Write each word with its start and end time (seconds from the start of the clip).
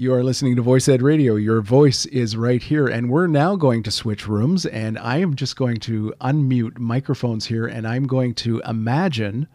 You 0.00 0.14
are 0.14 0.24
listening 0.24 0.56
to 0.56 0.62
Voice 0.62 0.88
Ed 0.88 1.02
Radio. 1.02 1.34
Your 1.34 1.60
voice 1.60 2.06
is 2.06 2.34
right 2.34 2.62
here. 2.62 2.86
And 2.86 3.10
we're 3.10 3.26
now 3.26 3.54
going 3.54 3.82
to 3.82 3.90
switch 3.90 4.26
rooms. 4.26 4.64
And 4.64 4.98
I 4.98 5.18
am 5.18 5.36
just 5.36 5.56
going 5.56 5.76
to 5.80 6.14
unmute 6.22 6.78
microphones 6.78 7.44
here. 7.44 7.66
And 7.66 7.86
I'm 7.86 8.06
going 8.06 8.32
to 8.36 8.60
imagine 8.60 9.46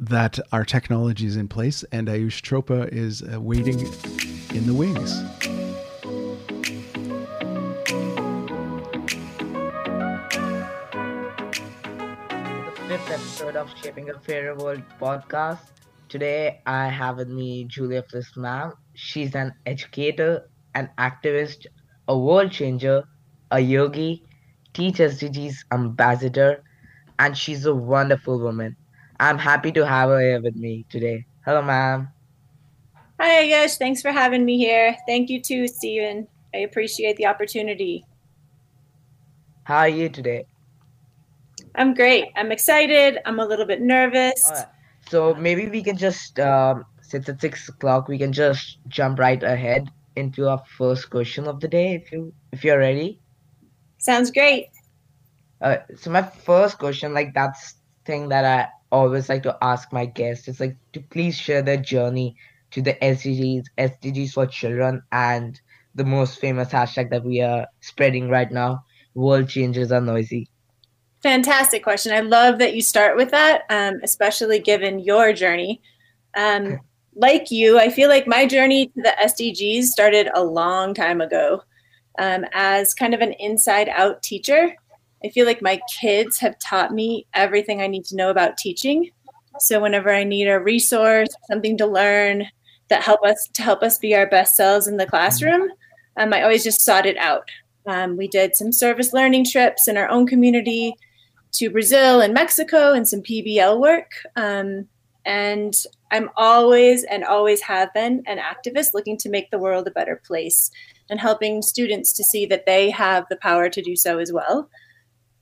that 0.00 0.38
our 0.52 0.64
technology 0.64 1.26
is 1.26 1.36
in 1.36 1.48
place 1.48 1.84
and 1.92 2.08
Ayush 2.08 2.40
Chopra 2.40 2.88
is 2.88 3.22
uh, 3.22 3.42
waiting 3.42 3.78
in 4.54 4.66
the 4.66 4.72
wings. 4.72 5.20
The 12.78 12.88
fifth 12.88 13.10
episode 13.10 13.56
of 13.56 13.70
Shaping 13.82 14.08
a 14.08 14.18
Fairer 14.18 14.54
World 14.54 14.82
podcast. 14.98 15.72
Today 16.08 16.62
I 16.64 16.88
have 16.88 17.18
with 17.18 17.28
me 17.28 17.64
Julia 17.64 18.02
Fliss 18.02 18.34
ma'am. 18.34 18.72
She's 18.94 19.34
an 19.34 19.54
educator, 19.66 20.48
an 20.74 20.90
activist, 20.98 21.66
a 22.08 22.18
world 22.18 22.50
changer, 22.50 23.04
a 23.50 23.60
yogi, 23.60 24.24
Teach 24.74 24.96
SDGs 24.96 25.64
ambassador, 25.70 26.64
and 27.18 27.36
she's 27.36 27.66
a 27.66 27.74
wonderful 27.74 28.38
woman. 28.40 28.74
I'm 29.20 29.36
happy 29.36 29.70
to 29.72 29.86
have 29.86 30.08
her 30.08 30.20
here 30.20 30.40
with 30.40 30.56
me 30.56 30.86
today. 30.88 31.26
Hello, 31.44 31.60
ma'am. 31.60 32.08
Hi, 33.20 33.44
Ayush. 33.44 33.76
Thanks 33.76 34.00
for 34.00 34.10
having 34.10 34.46
me 34.46 34.56
here. 34.56 34.96
Thank 35.06 35.28
you 35.28 35.42
too, 35.42 35.68
Stephen. 35.68 36.26
I 36.54 36.58
appreciate 36.58 37.18
the 37.18 37.26
opportunity. 37.26 38.04
How 39.64 39.78
are 39.78 39.88
you 39.88 40.08
today? 40.08 40.46
I'm 41.74 41.92
great. 41.92 42.26
I'm 42.34 42.50
excited. 42.50 43.18
I'm 43.26 43.38
a 43.38 43.46
little 43.46 43.66
bit 43.66 43.82
nervous. 43.82 44.50
Right. 44.50 44.66
So 45.08 45.34
maybe 45.34 45.68
we 45.68 45.82
can 45.82 45.98
just 45.98 46.40
um, 46.40 46.86
since 47.12 47.28
it's 47.28 47.42
six 47.42 47.68
o'clock, 47.68 48.08
we 48.08 48.16
can 48.16 48.32
just 48.32 48.78
jump 48.88 49.18
right 49.18 49.42
ahead 49.42 49.90
into 50.16 50.48
our 50.48 50.62
first 50.78 51.10
question 51.10 51.46
of 51.46 51.60
the 51.60 51.68
day, 51.68 51.94
if 51.94 52.10
you 52.10 52.32
if 52.52 52.64
you're 52.64 52.78
ready. 52.78 53.20
Sounds 53.98 54.30
great. 54.30 54.70
Uh, 55.60 55.76
so 55.94 56.10
my 56.10 56.22
first 56.22 56.78
question, 56.78 57.12
like 57.12 57.34
that's 57.34 57.74
thing 58.06 58.30
that 58.30 58.46
I 58.46 58.68
always 58.90 59.28
like 59.28 59.42
to 59.42 59.56
ask 59.60 59.92
my 59.92 60.06
guests, 60.06 60.48
is 60.48 60.58
like 60.58 60.74
to 60.94 61.00
please 61.00 61.36
share 61.36 61.60
their 61.60 61.76
journey 61.76 62.34
to 62.70 62.80
the 62.80 62.94
SDGs, 62.94 63.66
SDGs 63.76 64.32
for 64.32 64.46
children, 64.46 65.02
and 65.12 65.60
the 65.94 66.04
most 66.04 66.40
famous 66.40 66.70
hashtag 66.70 67.10
that 67.10 67.24
we 67.24 67.42
are 67.42 67.66
spreading 67.80 68.30
right 68.30 68.50
now, 68.50 68.82
world 69.12 69.50
changes 69.50 69.92
are 69.92 70.00
noisy. 70.00 70.48
Fantastic 71.22 71.84
question. 71.84 72.14
I 72.14 72.20
love 72.20 72.58
that 72.58 72.74
you 72.74 72.80
start 72.80 73.16
with 73.16 73.30
that, 73.32 73.64
um, 73.68 74.00
especially 74.02 74.60
given 74.60 74.98
your 74.98 75.34
journey. 75.34 75.82
Um, 76.34 76.80
like 77.14 77.50
you, 77.50 77.78
I 77.78 77.90
feel 77.90 78.08
like 78.08 78.26
my 78.26 78.46
journey 78.46 78.86
to 78.86 79.02
the 79.02 79.14
SDGs 79.22 79.84
started 79.84 80.28
a 80.34 80.42
long 80.42 80.94
time 80.94 81.20
ago. 81.20 81.62
Um, 82.18 82.44
as 82.52 82.94
kind 82.94 83.14
of 83.14 83.20
an 83.20 83.32
inside 83.38 83.88
out 83.88 84.22
teacher, 84.22 84.74
I 85.24 85.28
feel 85.28 85.46
like 85.46 85.62
my 85.62 85.80
kids 86.00 86.38
have 86.38 86.58
taught 86.58 86.92
me 86.92 87.26
everything 87.34 87.80
I 87.80 87.86
need 87.86 88.04
to 88.06 88.16
know 88.16 88.30
about 88.30 88.58
teaching. 88.58 89.10
So 89.58 89.80
whenever 89.80 90.12
I 90.12 90.24
need 90.24 90.48
a 90.48 90.58
resource, 90.58 91.28
something 91.50 91.76
to 91.78 91.86
learn 91.86 92.46
that 92.88 93.02
help 93.02 93.24
us 93.24 93.48
to 93.54 93.62
help 93.62 93.82
us 93.82 93.98
be 93.98 94.14
our 94.14 94.26
best 94.26 94.56
selves 94.56 94.86
in 94.86 94.96
the 94.96 95.06
classroom, 95.06 95.70
um, 96.16 96.32
I 96.32 96.42
always 96.42 96.64
just 96.64 96.82
sought 96.82 97.06
it 97.06 97.16
out. 97.16 97.48
Um, 97.86 98.16
we 98.16 98.28
did 98.28 98.56
some 98.56 98.72
service 98.72 99.12
learning 99.12 99.46
trips 99.46 99.88
in 99.88 99.96
our 99.96 100.08
own 100.08 100.26
community 100.26 100.94
to 101.52 101.70
Brazil 101.70 102.20
and 102.20 102.34
Mexico 102.34 102.92
and 102.92 103.06
some 103.06 103.22
PBL 103.22 103.78
work. 103.80 104.10
Um, 104.36 104.88
and 105.24 105.74
I'm 106.10 106.30
always 106.36 107.04
and 107.04 107.24
always 107.24 107.62
have 107.62 107.92
been 107.94 108.22
an 108.26 108.38
activist 108.38 108.94
looking 108.94 109.16
to 109.18 109.30
make 109.30 109.50
the 109.50 109.58
world 109.58 109.86
a 109.86 109.92
better 109.92 110.20
place 110.26 110.70
and 111.08 111.20
helping 111.20 111.62
students 111.62 112.12
to 112.14 112.24
see 112.24 112.46
that 112.46 112.66
they 112.66 112.90
have 112.90 113.26
the 113.28 113.36
power 113.36 113.68
to 113.68 113.82
do 113.82 113.96
so 113.96 114.18
as 114.18 114.32
well. 114.32 114.68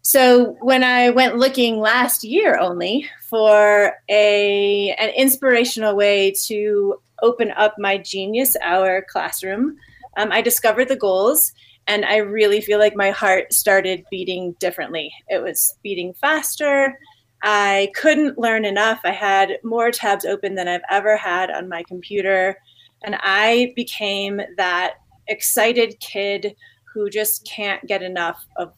So 0.03 0.57
when 0.61 0.83
I 0.83 1.11
went 1.11 1.37
looking 1.37 1.79
last 1.79 2.25
year 2.25 2.59
only 2.59 3.09
for 3.29 3.93
a 4.09 4.95
an 4.99 5.11
inspirational 5.11 5.95
way 5.95 6.33
to 6.47 7.01
open 7.23 7.51
up 7.53 7.75
my 7.79 7.99
Genius 7.99 8.57
Hour 8.63 9.05
classroom, 9.11 9.77
um, 10.17 10.33
I 10.33 10.41
discovered 10.41 10.89
the 10.89 10.97
goals 10.97 11.53
and 11.87 12.05
I 12.05 12.17
really 12.19 12.61
feel 12.61 12.79
like 12.79 12.97
my 12.97 13.11
heart 13.11 13.53
started 13.53 14.05
beating 14.11 14.55
differently. 14.59 15.13
It 15.29 15.43
was 15.43 15.77
beating 15.83 16.15
faster. 16.15 16.99
I 17.43 17.91
couldn't 17.95 18.39
learn 18.39 18.65
enough. 18.65 19.01
I 19.05 19.13
had 19.13 19.59
more 19.65 19.91
tabs 19.91 20.25
open 20.25 20.55
than 20.55 20.69
I've 20.69 20.83
ever 20.91 21.17
had 21.17 21.51
on 21.51 21.69
my 21.69 21.83
computer. 21.85 22.57
And 23.03 23.17
I 23.21 23.73
became 23.77 24.41
that 24.57 24.95
excited 25.29 25.99
kid 26.01 26.55
who 26.93 27.09
just 27.09 27.47
can't 27.47 27.87
get 27.87 28.03
enough 28.03 28.45
of 28.57 28.73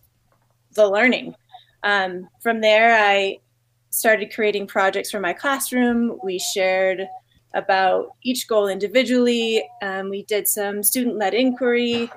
the 0.74 0.88
learning. 0.88 1.34
Um, 1.82 2.28
from 2.40 2.60
there, 2.60 2.96
I 2.96 3.38
started 3.90 4.32
creating 4.32 4.66
projects 4.66 5.10
for 5.10 5.20
my 5.20 5.32
classroom. 5.32 6.18
We 6.22 6.38
shared 6.38 7.06
about 7.54 8.12
each 8.22 8.48
goal 8.48 8.68
individually. 8.68 9.68
Um, 9.82 10.08
we 10.08 10.22
did 10.24 10.46
some 10.48 10.82
student 10.82 11.16
led 11.16 11.34
inquiry 11.34 12.10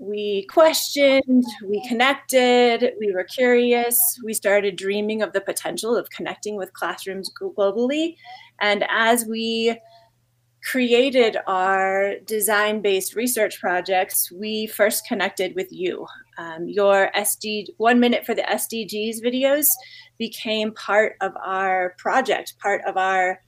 we 0.00 0.46
questioned, 0.46 1.44
we 1.62 1.86
connected, 1.86 2.94
we 2.98 3.12
were 3.12 3.24
curious, 3.24 4.00
we 4.24 4.32
started 4.32 4.76
dreaming 4.76 5.20
of 5.20 5.34
the 5.34 5.42
potential 5.42 5.94
of 5.94 6.08
connecting 6.08 6.56
with 6.56 6.72
classrooms 6.72 7.30
globally. 7.38 8.16
And 8.62 8.86
as 8.88 9.26
we 9.26 9.78
created 10.64 11.36
our 11.46 12.14
design 12.24 12.80
based 12.80 13.14
research 13.14 13.60
projects, 13.60 14.32
we 14.32 14.66
first 14.66 15.06
connected 15.06 15.54
with 15.54 15.68
you. 15.70 16.06
Um, 16.38 16.66
your 16.66 17.10
SD, 17.14 17.66
one 17.76 18.00
minute 18.00 18.24
for 18.24 18.34
the 18.34 18.42
SDGs 18.42 19.22
videos 19.22 19.66
became 20.18 20.72
part 20.72 21.16
of 21.20 21.32
our 21.44 21.94
project, 21.98 22.54
part 22.58 22.80
of 22.86 22.96
our 22.96 23.42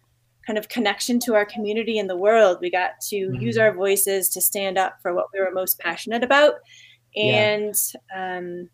kind 0.47 0.59
of 0.59 0.69
connection 0.69 1.21
to 1.21 1.35
our 1.35 1.47
community 1.47 1.99
and 1.99 2.11
the 2.11 2.17
world. 2.17 2.59
We 2.61 2.71
got 2.71 3.01
to 3.09 3.17
mm-hmm. 3.17 3.41
use 3.41 3.59
our 3.59 3.73
voices 3.73 4.29
to 4.31 4.41
stand 4.41 4.79
up 4.79 5.01
for 5.01 5.15
what 5.15 5.27
we 5.33 5.41
were 5.41 5.51
most 5.53 5.79
passionate 5.79 6.25
about. 6.25 6.55
And 7.15 7.75
yeah. 8.11 8.39
um, 8.39 8.69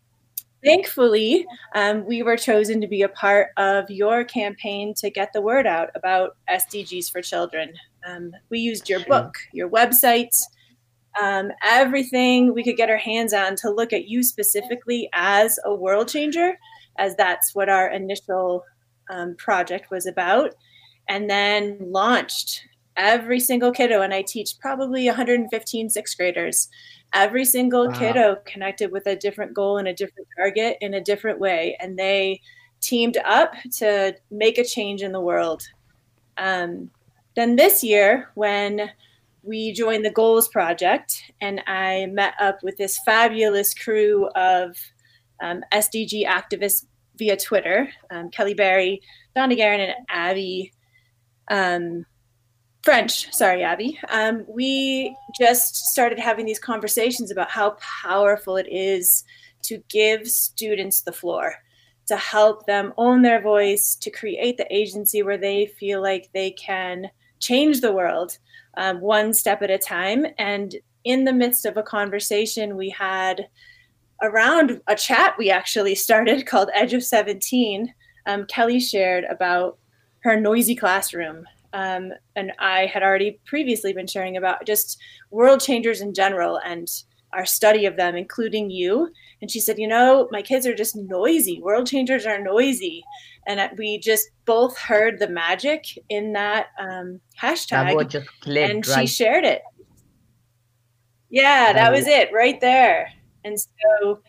thankfully, 0.63 1.45
um, 1.75 2.05
we 2.05 2.23
were 2.23 2.37
chosen 2.37 2.81
to 2.81 2.87
be 2.87 3.01
a 3.01 3.09
part 3.09 3.49
of 3.57 3.89
your 3.89 4.23
campaign 4.23 4.93
to 4.95 5.09
get 5.09 5.31
the 5.33 5.41
word 5.41 5.67
out 5.67 5.89
about 5.95 6.37
SDGs 6.49 7.11
for 7.11 7.21
children. 7.21 7.73
Um, 8.07 8.31
we 8.49 8.59
used 8.59 8.89
your 8.89 9.03
book, 9.05 9.35
your 9.53 9.69
website, 9.69 10.35
um, 11.21 11.51
everything 11.63 12.53
we 12.53 12.63
could 12.63 12.77
get 12.77 12.89
our 12.89 12.97
hands 12.97 13.33
on 13.33 13.55
to 13.57 13.69
look 13.69 13.93
at 13.93 14.07
you 14.07 14.23
specifically 14.23 15.09
as 15.13 15.59
a 15.65 15.73
world 15.73 16.07
changer, 16.07 16.57
as 16.97 17.15
that's 17.15 17.53
what 17.53 17.67
our 17.69 17.89
initial 17.91 18.63
um, 19.09 19.35
project 19.35 19.91
was 19.91 20.05
about 20.05 20.53
and 21.09 21.29
then 21.29 21.77
launched 21.81 22.63
every 22.95 23.39
single 23.39 23.71
kiddo 23.71 24.01
and 24.01 24.13
i 24.13 24.21
teach 24.21 24.57
probably 24.59 25.07
115 25.07 25.89
sixth 25.89 26.17
graders 26.17 26.69
every 27.13 27.43
single 27.43 27.87
wow. 27.87 27.99
kiddo 27.99 28.37
connected 28.45 28.91
with 28.91 29.05
a 29.07 29.15
different 29.15 29.53
goal 29.53 29.77
and 29.77 29.87
a 29.87 29.93
different 29.93 30.27
target 30.37 30.77
in 30.79 30.93
a 30.93 31.01
different 31.01 31.39
way 31.39 31.75
and 31.79 31.97
they 31.97 32.39
teamed 32.81 33.17
up 33.25 33.53
to 33.71 34.15
make 34.31 34.57
a 34.57 34.63
change 34.63 35.01
in 35.01 35.11
the 35.11 35.19
world 35.19 35.63
um, 36.37 36.89
then 37.35 37.55
this 37.55 37.83
year 37.83 38.29
when 38.35 38.89
we 39.43 39.71
joined 39.73 40.05
the 40.05 40.11
goals 40.11 40.47
project 40.49 41.23
and 41.41 41.61
i 41.67 42.05
met 42.11 42.33
up 42.39 42.61
with 42.63 42.77
this 42.77 42.99
fabulous 43.05 43.73
crew 43.73 44.27
of 44.35 44.77
um, 45.41 45.63
sdg 45.73 46.25
activists 46.27 46.85
via 47.15 47.35
twitter 47.35 47.89
um, 48.11 48.29
kelly 48.29 48.53
barry 48.53 49.01
donna 49.35 49.55
Guerin, 49.55 49.79
and 49.79 49.93
abby 50.09 50.71
um, 51.49 52.05
French, 52.83 53.31
sorry, 53.33 53.63
Abby, 53.63 53.99
um, 54.09 54.45
we 54.47 55.15
just 55.37 55.75
started 55.75 56.17
having 56.17 56.45
these 56.45 56.59
conversations 56.59 57.29
about 57.29 57.49
how 57.49 57.75
powerful 58.03 58.55
it 58.55 58.67
is 58.69 59.23
to 59.63 59.83
give 59.89 60.27
students 60.27 61.01
the 61.01 61.11
floor, 61.11 61.55
to 62.07 62.15
help 62.15 62.65
them 62.65 62.93
own 62.97 63.21
their 63.21 63.41
voice, 63.41 63.95
to 63.95 64.09
create 64.09 64.57
the 64.57 64.73
agency 64.73 65.21
where 65.23 65.37
they 65.37 65.65
feel 65.65 66.01
like 66.01 66.29
they 66.33 66.51
can 66.51 67.09
change 67.39 67.81
the 67.81 67.93
world 67.93 68.37
um, 68.77 69.01
one 69.01 69.33
step 69.33 69.61
at 69.61 69.69
a 69.69 69.77
time. 69.77 70.25
And 70.37 70.73
in 71.03 71.25
the 71.25 71.33
midst 71.33 71.65
of 71.65 71.77
a 71.77 71.83
conversation 71.83 72.77
we 72.77 72.89
had 72.89 73.47
around 74.21 74.81
a 74.87 74.95
chat 74.95 75.33
we 75.37 75.49
actually 75.49 75.95
started 75.95 76.45
called 76.47 76.69
Edge 76.73 76.93
of 76.93 77.03
17, 77.03 77.93
um, 78.25 78.45
Kelly 78.45 78.79
shared 78.79 79.25
about 79.25 79.77
her 80.21 80.39
noisy 80.39 80.75
classroom. 80.75 81.45
Um, 81.73 82.13
and 82.35 82.51
I 82.59 82.87
had 82.87 83.03
already 83.03 83.39
previously 83.45 83.93
been 83.93 84.07
sharing 84.07 84.37
about 84.37 84.65
just 84.65 84.99
world 85.29 85.61
changers 85.61 86.01
in 86.01 86.13
general 86.13 86.59
and 86.65 86.89
our 87.33 87.45
study 87.45 87.85
of 87.85 87.95
them, 87.95 88.15
including 88.15 88.69
you. 88.69 89.11
And 89.41 89.51
she 89.51 89.59
said, 89.59 89.77
You 89.77 89.87
know, 89.87 90.27
my 90.31 90.41
kids 90.41 90.65
are 90.65 90.75
just 90.75 90.95
noisy. 90.95 91.61
World 91.61 91.87
changers 91.87 92.25
are 92.25 92.41
noisy. 92.41 93.03
And 93.47 93.69
we 93.77 93.99
just 93.99 94.29
both 94.45 94.77
heard 94.77 95.19
the 95.19 95.29
magic 95.29 95.85
in 96.09 96.33
that 96.33 96.67
um, 96.79 97.19
hashtag. 97.39 98.11
That 98.11 98.27
clicked, 98.41 98.71
and 98.71 98.87
right? 98.87 99.01
she 99.01 99.07
shared 99.07 99.45
it. 99.45 99.61
Yeah, 101.29 101.73
that 101.73 101.91
was 101.91 102.07
it 102.07 102.31
right 102.33 102.59
there. 102.59 103.11
And 103.45 103.59
so 103.59 104.21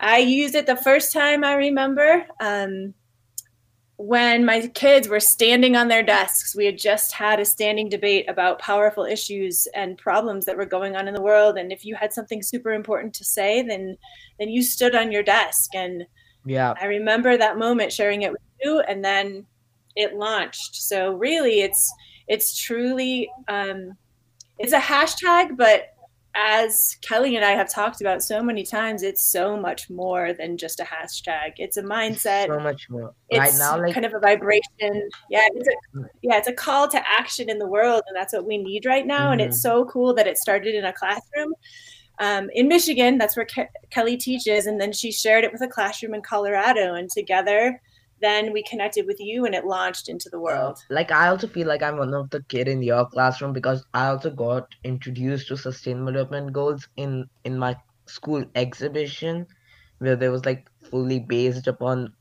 I 0.00 0.18
used 0.18 0.54
it 0.54 0.66
the 0.66 0.76
first 0.76 1.12
time 1.12 1.44
I 1.44 1.54
remember 1.54 2.26
um, 2.40 2.94
when 3.98 4.44
my 4.44 4.68
kids 4.68 5.08
were 5.08 5.18
standing 5.18 5.76
on 5.76 5.88
their 5.88 6.04
desks. 6.04 6.54
We 6.54 6.64
had 6.64 6.78
just 6.78 7.12
had 7.12 7.40
a 7.40 7.44
standing 7.44 7.88
debate 7.88 8.30
about 8.30 8.60
powerful 8.60 9.04
issues 9.04 9.66
and 9.74 9.98
problems 9.98 10.44
that 10.44 10.56
were 10.56 10.64
going 10.64 10.94
on 10.94 11.08
in 11.08 11.14
the 11.14 11.20
world. 11.20 11.58
And 11.58 11.72
if 11.72 11.84
you 11.84 11.96
had 11.96 12.12
something 12.12 12.40
super 12.40 12.72
important 12.72 13.12
to 13.14 13.24
say, 13.24 13.62
then 13.62 13.98
then 14.38 14.48
you 14.48 14.62
stood 14.62 14.94
on 14.94 15.10
your 15.10 15.24
desk. 15.24 15.74
And 15.74 16.06
yeah, 16.46 16.74
I 16.80 16.86
remember 16.86 17.36
that 17.36 17.58
moment 17.58 17.92
sharing 17.92 18.22
it 18.22 18.30
with 18.30 18.40
you, 18.62 18.80
and 18.80 19.04
then 19.04 19.44
it 19.96 20.14
launched. 20.14 20.76
So 20.76 21.14
really, 21.14 21.60
it's 21.62 21.92
it's 22.28 22.56
truly 22.56 23.28
um, 23.48 23.94
it's 24.58 24.72
a 24.72 24.78
hashtag, 24.78 25.56
but 25.56 25.88
as 26.34 26.96
Kelly 27.02 27.36
and 27.36 27.44
I 27.44 27.52
have 27.52 27.68
talked 27.68 28.00
about 28.00 28.22
so 28.22 28.42
many 28.42 28.64
times, 28.64 29.02
it's 29.02 29.22
so 29.22 29.56
much 29.56 29.90
more 29.90 30.32
than 30.32 30.56
just 30.56 30.80
a 30.80 30.84
hashtag. 30.84 31.52
It's 31.56 31.76
a 31.76 31.82
mindset. 31.82 32.46
So 32.46 32.60
much 32.60 32.88
more. 32.88 33.14
It's 33.28 33.38
right 33.38 33.54
now, 33.58 33.82
like 33.82 33.94
kind 33.94 34.06
of 34.06 34.14
a 34.14 34.20
vibration. 34.20 35.08
Yeah, 35.30 35.48
it's 35.54 35.68
a, 35.68 36.00
yeah, 36.22 36.36
it's 36.36 36.48
a 36.48 36.52
call 36.52 36.88
to 36.88 37.02
action 37.08 37.50
in 37.50 37.58
the 37.58 37.66
world, 37.66 38.02
and 38.06 38.16
that's 38.16 38.32
what 38.32 38.46
we 38.46 38.58
need 38.58 38.86
right 38.86 39.06
now. 39.06 39.24
Mm-hmm. 39.24 39.32
And 39.32 39.40
it's 39.40 39.58
mm-hmm. 39.58 39.78
so 39.78 39.84
cool 39.86 40.14
that 40.14 40.26
it 40.26 40.38
started 40.38 40.74
in 40.74 40.84
a 40.84 40.92
classroom 40.92 41.54
um, 42.18 42.50
in 42.52 42.68
Michigan. 42.68 43.18
That's 43.18 43.36
where 43.36 43.46
Ke- 43.46 43.70
Kelly 43.90 44.16
teaches, 44.16 44.66
and 44.66 44.80
then 44.80 44.92
she 44.92 45.10
shared 45.10 45.44
it 45.44 45.52
with 45.52 45.62
a 45.62 45.68
classroom 45.68 46.14
in 46.14 46.22
Colorado, 46.22 46.94
and 46.94 47.10
together 47.10 47.80
then 48.20 48.52
we 48.52 48.62
connected 48.62 49.06
with 49.06 49.18
you 49.20 49.44
and 49.46 49.54
it 49.54 49.64
launched 49.64 50.08
into 50.08 50.28
the 50.30 50.40
world. 50.40 50.78
Uh, 50.90 50.94
like 50.94 51.10
i 51.10 51.28
also 51.28 51.46
feel 51.46 51.66
like 51.66 51.82
i'm 51.82 51.98
one 51.98 52.14
of 52.14 52.30
the 52.30 52.42
kid 52.48 52.68
in 52.68 52.82
your 52.82 53.06
classroom 53.06 53.52
because 53.52 53.84
i 53.94 54.06
also 54.06 54.30
got 54.30 54.66
introduced 54.84 55.48
to 55.48 55.56
sustainable 55.56 56.12
development 56.12 56.52
goals 56.52 56.88
in 56.96 57.28
in 57.44 57.58
my 57.58 57.76
school 58.06 58.44
exhibition 58.54 59.46
where 59.98 60.16
there 60.16 60.30
was 60.32 60.44
like 60.44 60.68
fully 60.90 61.20
based 61.20 61.66
upon 61.66 62.12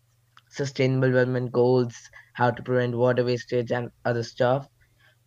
sustainable 0.49 1.07
development 1.07 1.51
goals 1.51 1.95
how 2.33 2.49
to 2.51 2.63
prevent 2.63 2.95
water 2.95 3.23
wastage 3.23 3.71
and 3.71 3.89
other 4.05 4.23
stuff. 4.23 4.67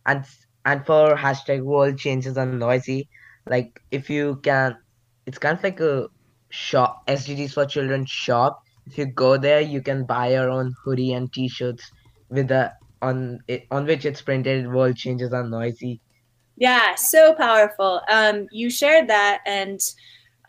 And 0.05 0.25
and 0.65 0.85
for 0.85 1.15
hashtag 1.15 1.63
world 1.63 1.97
changes 1.97 2.37
are 2.37 2.45
noisy 2.45 3.01
like 3.41 3.79
if 3.91 4.09
you 4.09 4.39
can 4.43 4.77
it's 5.25 5.37
kind 5.39 5.57
of 5.57 5.63
like 5.63 5.79
a 5.79 6.07
shop 6.49 7.05
sdgs 7.07 7.53
for 7.53 7.65
children 7.65 8.05
shop 8.05 8.61
if 8.91 8.97
you 8.97 9.05
go 9.05 9.37
there 9.37 9.61
you 9.61 9.81
can 9.81 10.03
buy 10.03 10.31
your 10.31 10.49
own 10.49 10.75
hoodie 10.83 11.13
and 11.13 11.31
t-shirts 11.31 11.91
with 12.29 12.49
the 12.49 12.71
on 13.01 13.39
it 13.47 13.65
on 13.71 13.85
which 13.85 14.05
it's 14.05 14.21
printed 14.21 14.67
world 14.67 14.95
changes 14.95 15.33
are 15.33 15.47
noisy. 15.47 16.01
Yeah 16.57 16.95
so 16.95 17.33
powerful. 17.33 18.01
Um 18.09 18.47
you 18.51 18.69
shared 18.69 19.07
that 19.07 19.39
and 19.45 19.79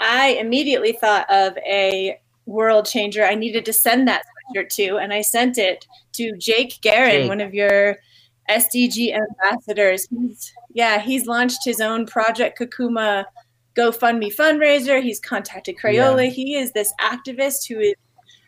i 0.01 0.31
immediately 0.41 0.93
thought 0.93 1.31
of 1.31 1.57
a 1.59 2.19
world 2.47 2.87
changer. 2.87 3.25
I 3.25 3.37
needed 3.37 3.65
to 3.67 3.73
send 3.73 4.09
that 4.09 4.25
sweatshirt 4.27 4.69
to 4.71 4.97
and 4.99 5.13
i 5.13 5.21
sent 5.21 5.57
it 5.57 5.87
to 6.15 6.37
jake 6.37 6.81
Garin, 6.83 7.29
one 7.29 7.41
of 7.41 7.55
your 7.55 7.99
sdg 8.51 9.17
ambassadors. 9.17 10.09
He's, 10.11 10.53
yeah 10.75 10.99
he's 10.99 11.27
launched 11.27 11.65
his 11.65 11.81
own 11.81 12.07
project 12.07 12.59
kakuma 12.59 13.25
gofundme 13.77 14.35
fundraiser. 14.35 15.01
He's 15.01 15.21
contacted 15.21 15.77
crayola. 15.83 16.25
Yeah. 16.25 16.31
he 16.31 16.57
is 16.57 16.73
this 16.73 16.93
activist 17.01 17.69
who 17.69 17.79
is 17.79 17.95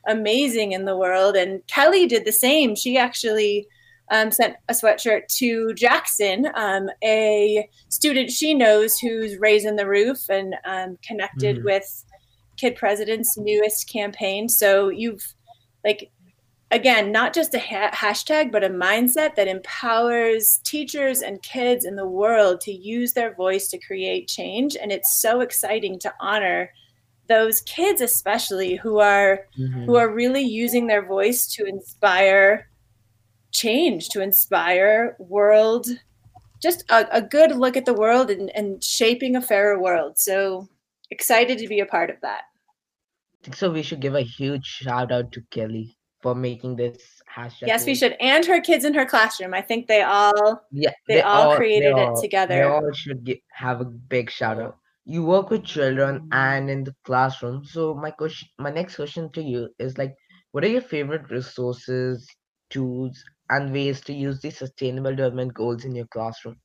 amazing 0.07 0.73
in 0.73 0.85
the 0.85 0.97
world. 0.97 1.37
And 1.37 1.67
Kelly 1.67 2.07
did 2.07 2.25
the 2.25 2.33
same. 2.33 2.75
She 2.75 2.97
actually 2.97 3.67
um, 4.11 4.31
sent 4.31 4.57
a 4.69 4.73
sweatshirt 4.73 5.29
to 5.39 5.73
Jackson, 5.75 6.49
um, 6.55 6.91
a 7.03 7.69
student 7.89 8.31
she 8.31 8.55
knows 8.55 8.99
who's 8.99 9.39
raising 9.39 9.77
the 9.77 9.89
roof 9.89 10.29
and 10.29 10.55
um, 10.65 10.99
connected 11.07 11.59
mm. 11.59 11.65
with 11.65 12.05
Kid 12.57 12.77
President's 12.77 13.37
newest 13.37 13.89
campaign. 13.89 14.49
So 14.49 14.89
you've 14.89 15.35
like 15.85 16.11
again 16.71 17.13
not 17.13 17.35
just 17.35 17.55
a 17.55 17.59
ha- 17.59 17.91
hashtag 17.93 18.51
but 18.51 18.65
a 18.65 18.69
mindset 18.69 19.35
that 19.37 19.49
empowers 19.49 20.59
teachers 20.65 21.21
and 21.21 21.43
kids 21.43 21.85
in 21.85 21.95
the 21.95 22.07
world 22.07 22.61
to 22.61 22.73
use 22.73 23.13
their 23.13 23.35
voice 23.35 23.69
to 23.69 23.79
create 23.79 24.27
change 24.29 24.77
and 24.81 24.91
it's 24.91 25.21
so 25.21 25.41
exciting 25.41 25.99
to 25.99 26.13
honor 26.21 26.71
those 27.29 27.61
kids 27.63 28.01
especially 28.01 28.77
who 28.77 28.99
are 28.99 29.47
mm-hmm. 29.59 29.85
who 29.85 29.97
are 29.97 30.13
really 30.13 30.43
using 30.43 30.87
their 30.87 31.07
voice 31.07 31.47
to 31.47 31.65
inspire 31.65 32.69
change 33.53 34.09
to 34.09 34.21
inspire 34.21 35.17
world 35.19 35.87
just 36.65 36.85
a, 36.91 37.07
a 37.13 37.21
good 37.21 37.53
look 37.53 37.77
at 37.77 37.85
the 37.85 37.93
world 37.93 38.31
and, 38.31 38.51
and 38.57 38.83
shaping 38.83 39.37
a 39.37 39.43
fairer 39.43 39.79
world. 39.79 40.19
So 40.19 40.67
excited 41.11 41.59
to 41.59 41.69
be 41.69 41.81
a 41.81 41.87
part 41.87 42.09
of 42.09 42.17
that. 42.23 42.43
So 43.53 43.71
we 43.71 43.83
should 43.83 44.01
give 44.01 44.15
a 44.15 44.23
huge 44.23 44.65
shout 44.65 45.13
out 45.13 45.31
to 45.33 45.43
kelly 45.51 45.95
for 46.23 46.35
making 46.35 46.77
this 46.77 46.97
hashtag 47.31 47.67
yes 47.67 47.85
we 47.85 47.95
should 47.95 48.17
and 48.19 48.47
her 48.47 48.59
kids 48.63 48.87
in 48.87 48.95
her 48.95 49.05
classroom. 49.05 49.53
I 49.53 49.61
think 49.61 49.87
they 49.87 50.01
all 50.01 50.63
yeah 50.73 50.93
they, 51.07 51.17
they 51.17 51.21
all, 51.21 51.55
created 51.55 51.95
they 51.95 52.01
all, 52.01 52.19
it 52.19 52.23
together 52.23 52.55
they 52.55 52.63
all 52.63 52.93
should 52.93 53.23
get, 53.25 53.41
have 53.53 53.83
a 53.83 53.85
big 53.85 54.31
shout 54.31 54.59
out 54.59 54.79
you 55.05 55.25
work 55.25 55.51
with 55.51 55.65
children 55.65 56.29
and 56.33 56.71
in 56.71 56.85
the 56.85 56.95
classroom. 57.05 57.65
So 57.65 57.95
my 57.95 58.11
question 58.11 58.49
my 58.59 58.71
next 58.71 58.97
question 58.97 59.31
to 59.33 59.43
you 59.43 59.69
is 59.79 59.99
like 59.99 60.15
what 60.53 60.65
are 60.65 60.69
your 60.69 60.83
favorite 60.83 61.31
resources 61.31 62.27
tools 62.71 63.23
and 63.51 63.73
ways 63.73 64.01
to 64.03 64.13
use 64.15 64.41
the 64.41 64.51
sustainable 64.51 65.11
development 65.11 65.53
goals 65.53 65.85
in 65.85 65.95
your 65.95 66.07
classroom 66.07 66.57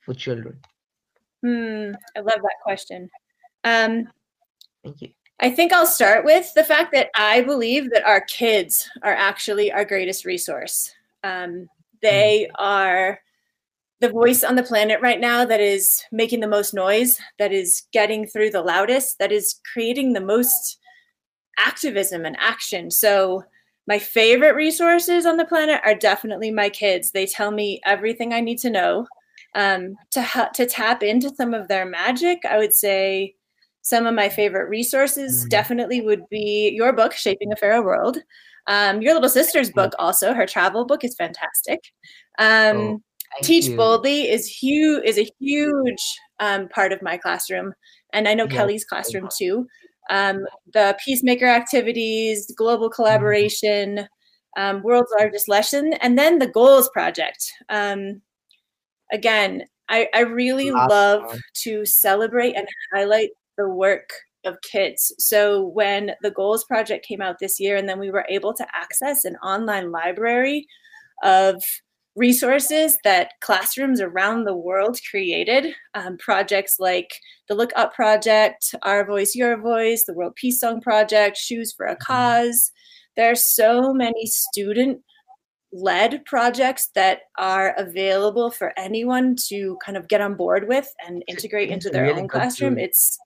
for 0.00 0.14
children? 0.14 0.58
Hmm 1.44 1.92
i 2.16 2.20
love 2.20 2.40
that 2.42 2.60
question. 2.62 3.10
Um 3.64 4.08
thank 4.82 5.02
you. 5.02 5.10
I 5.40 5.50
think 5.50 5.72
i'll 5.72 5.86
start 5.86 6.24
with 6.24 6.52
the 6.54 6.64
fact 6.64 6.92
that 6.92 7.10
i 7.14 7.42
believe 7.42 7.90
that 7.90 8.04
our 8.04 8.22
kids 8.22 8.88
are 9.02 9.14
actually 9.14 9.70
our 9.72 9.84
greatest 9.84 10.24
resource. 10.24 10.94
Um, 11.24 11.68
they 12.00 12.48
mm. 12.48 12.54
are 12.58 13.20
the 14.02 14.10
voice 14.10 14.42
on 14.42 14.56
the 14.56 14.64
planet 14.64 15.00
right 15.00 15.20
now 15.20 15.44
that 15.44 15.60
is 15.60 16.02
making 16.10 16.40
the 16.40 16.48
most 16.48 16.74
noise, 16.74 17.18
that 17.38 17.52
is 17.52 17.84
getting 17.92 18.26
through 18.26 18.50
the 18.50 18.60
loudest, 18.60 19.16
that 19.20 19.30
is 19.30 19.60
creating 19.72 20.12
the 20.12 20.20
most 20.20 20.78
activism 21.56 22.24
and 22.24 22.36
action. 22.38 22.90
So, 22.90 23.44
my 23.86 23.98
favorite 23.98 24.54
resources 24.54 25.24
on 25.24 25.36
the 25.36 25.44
planet 25.44 25.80
are 25.84 25.94
definitely 25.94 26.50
my 26.50 26.68
kids. 26.68 27.10
They 27.10 27.26
tell 27.26 27.50
me 27.50 27.80
everything 27.84 28.32
I 28.32 28.40
need 28.40 28.58
to 28.58 28.70
know. 28.70 29.06
Um, 29.54 29.94
to 30.12 30.22
ha- 30.22 30.50
to 30.54 30.66
tap 30.66 31.02
into 31.02 31.34
some 31.34 31.54
of 31.54 31.68
their 31.68 31.84
magic, 31.84 32.40
I 32.48 32.58
would 32.58 32.72
say 32.72 33.34
some 33.82 34.06
of 34.06 34.14
my 34.14 34.28
favorite 34.28 34.68
resources 34.68 35.40
mm-hmm. 35.40 35.48
definitely 35.48 36.00
would 36.00 36.28
be 36.28 36.72
your 36.74 36.92
book, 36.92 37.12
Shaping 37.12 37.52
a 37.52 37.56
Fairer 37.56 37.82
World. 37.84 38.18
Um, 38.66 39.02
your 39.02 39.14
little 39.14 39.28
sister's 39.28 39.70
book, 39.70 39.92
also 39.98 40.32
her 40.32 40.46
travel 40.46 40.86
book, 40.86 41.04
is 41.04 41.16
fantastic. 41.16 41.80
Um, 42.38 42.76
oh 42.76 43.02
Thank 43.34 43.46
Teach 43.46 43.66
you. 43.66 43.76
Boldly 43.76 44.28
is 44.28 44.46
huge 44.46 45.04
is 45.04 45.18
a 45.18 45.30
huge 45.38 46.02
um, 46.40 46.68
part 46.68 46.92
of 46.92 47.02
my 47.02 47.16
classroom, 47.16 47.72
and 48.12 48.28
I 48.28 48.34
know 48.34 48.46
Kelly's 48.46 48.84
classroom 48.84 49.28
too. 49.36 49.66
Um, 50.10 50.44
the 50.74 50.96
peacemaker 51.04 51.46
activities, 51.46 52.52
global 52.56 52.88
mm-hmm. 52.88 52.94
collaboration, 52.94 54.06
um, 54.56 54.82
world's 54.82 55.12
largest 55.18 55.48
lesson, 55.48 55.94
and 55.94 56.18
then 56.18 56.38
the 56.38 56.48
goals 56.48 56.90
project. 56.90 57.50
Um, 57.68 58.20
again, 59.12 59.62
I, 59.88 60.08
I 60.14 60.20
really 60.20 60.70
awesome. 60.70 60.88
love 60.88 61.38
to 61.62 61.84
celebrate 61.86 62.54
and 62.54 62.66
highlight 62.92 63.30
the 63.56 63.68
work 63.68 64.10
of 64.44 64.60
kids. 64.62 65.14
So 65.18 65.66
when 65.68 66.12
the 66.22 66.30
goals 66.30 66.64
project 66.64 67.06
came 67.06 67.20
out 67.20 67.38
this 67.38 67.60
year, 67.60 67.76
and 67.76 67.88
then 67.88 67.98
we 67.98 68.10
were 68.10 68.26
able 68.28 68.54
to 68.54 68.66
access 68.74 69.24
an 69.24 69.36
online 69.36 69.90
library 69.90 70.66
of 71.22 71.62
resources 72.14 72.96
that 73.04 73.32
classrooms 73.40 74.00
around 74.00 74.44
the 74.44 74.56
world 74.56 74.98
created. 75.10 75.74
Um, 75.94 76.18
projects 76.18 76.76
like 76.78 77.10
the 77.48 77.54
Look 77.54 77.72
Up 77.76 77.94
Project, 77.94 78.74
Our 78.82 79.06
Voice, 79.06 79.34
Your 79.34 79.60
Voice, 79.60 80.04
the 80.04 80.14
World 80.14 80.34
Peace 80.36 80.60
Song 80.60 80.80
Project, 80.80 81.36
Shoes 81.36 81.72
for 81.72 81.86
a 81.86 81.96
mm-hmm. 81.96 82.12
Cause. 82.12 82.72
There 83.16 83.30
are 83.30 83.36
so 83.36 83.92
many 83.92 84.26
student 84.26 85.00
led 85.72 86.24
projects 86.26 86.90
that 86.94 87.20
are 87.38 87.74
available 87.78 88.50
for 88.50 88.78
anyone 88.78 89.36
to 89.48 89.78
kind 89.84 89.96
of 89.96 90.08
get 90.08 90.20
on 90.20 90.34
board 90.34 90.68
with 90.68 90.88
and 91.06 91.24
integrate 91.28 91.70
into 91.70 91.88
their 91.88 92.04
really 92.04 92.22
own 92.22 92.28
classroom. 92.28 92.74
Tool. 92.74 92.84
It's 92.84 93.18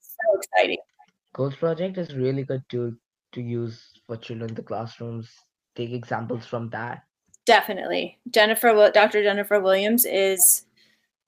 so 0.00 0.40
exciting. 0.40 0.78
Goals 1.34 1.54
Project 1.56 1.98
is 1.98 2.14
really 2.14 2.44
good 2.44 2.62
tool 2.68 2.92
to 3.32 3.40
use 3.40 3.80
for 4.06 4.16
children 4.16 4.50
in 4.50 4.54
the 4.54 4.62
classrooms. 4.62 5.30
Take 5.76 5.92
examples 5.92 6.46
from 6.46 6.70
that 6.70 7.02
Definitely. 7.46 8.18
Jennifer, 8.30 8.90
Dr. 8.92 9.22
Jennifer 9.22 9.60
Williams 9.60 10.04
is 10.04 10.64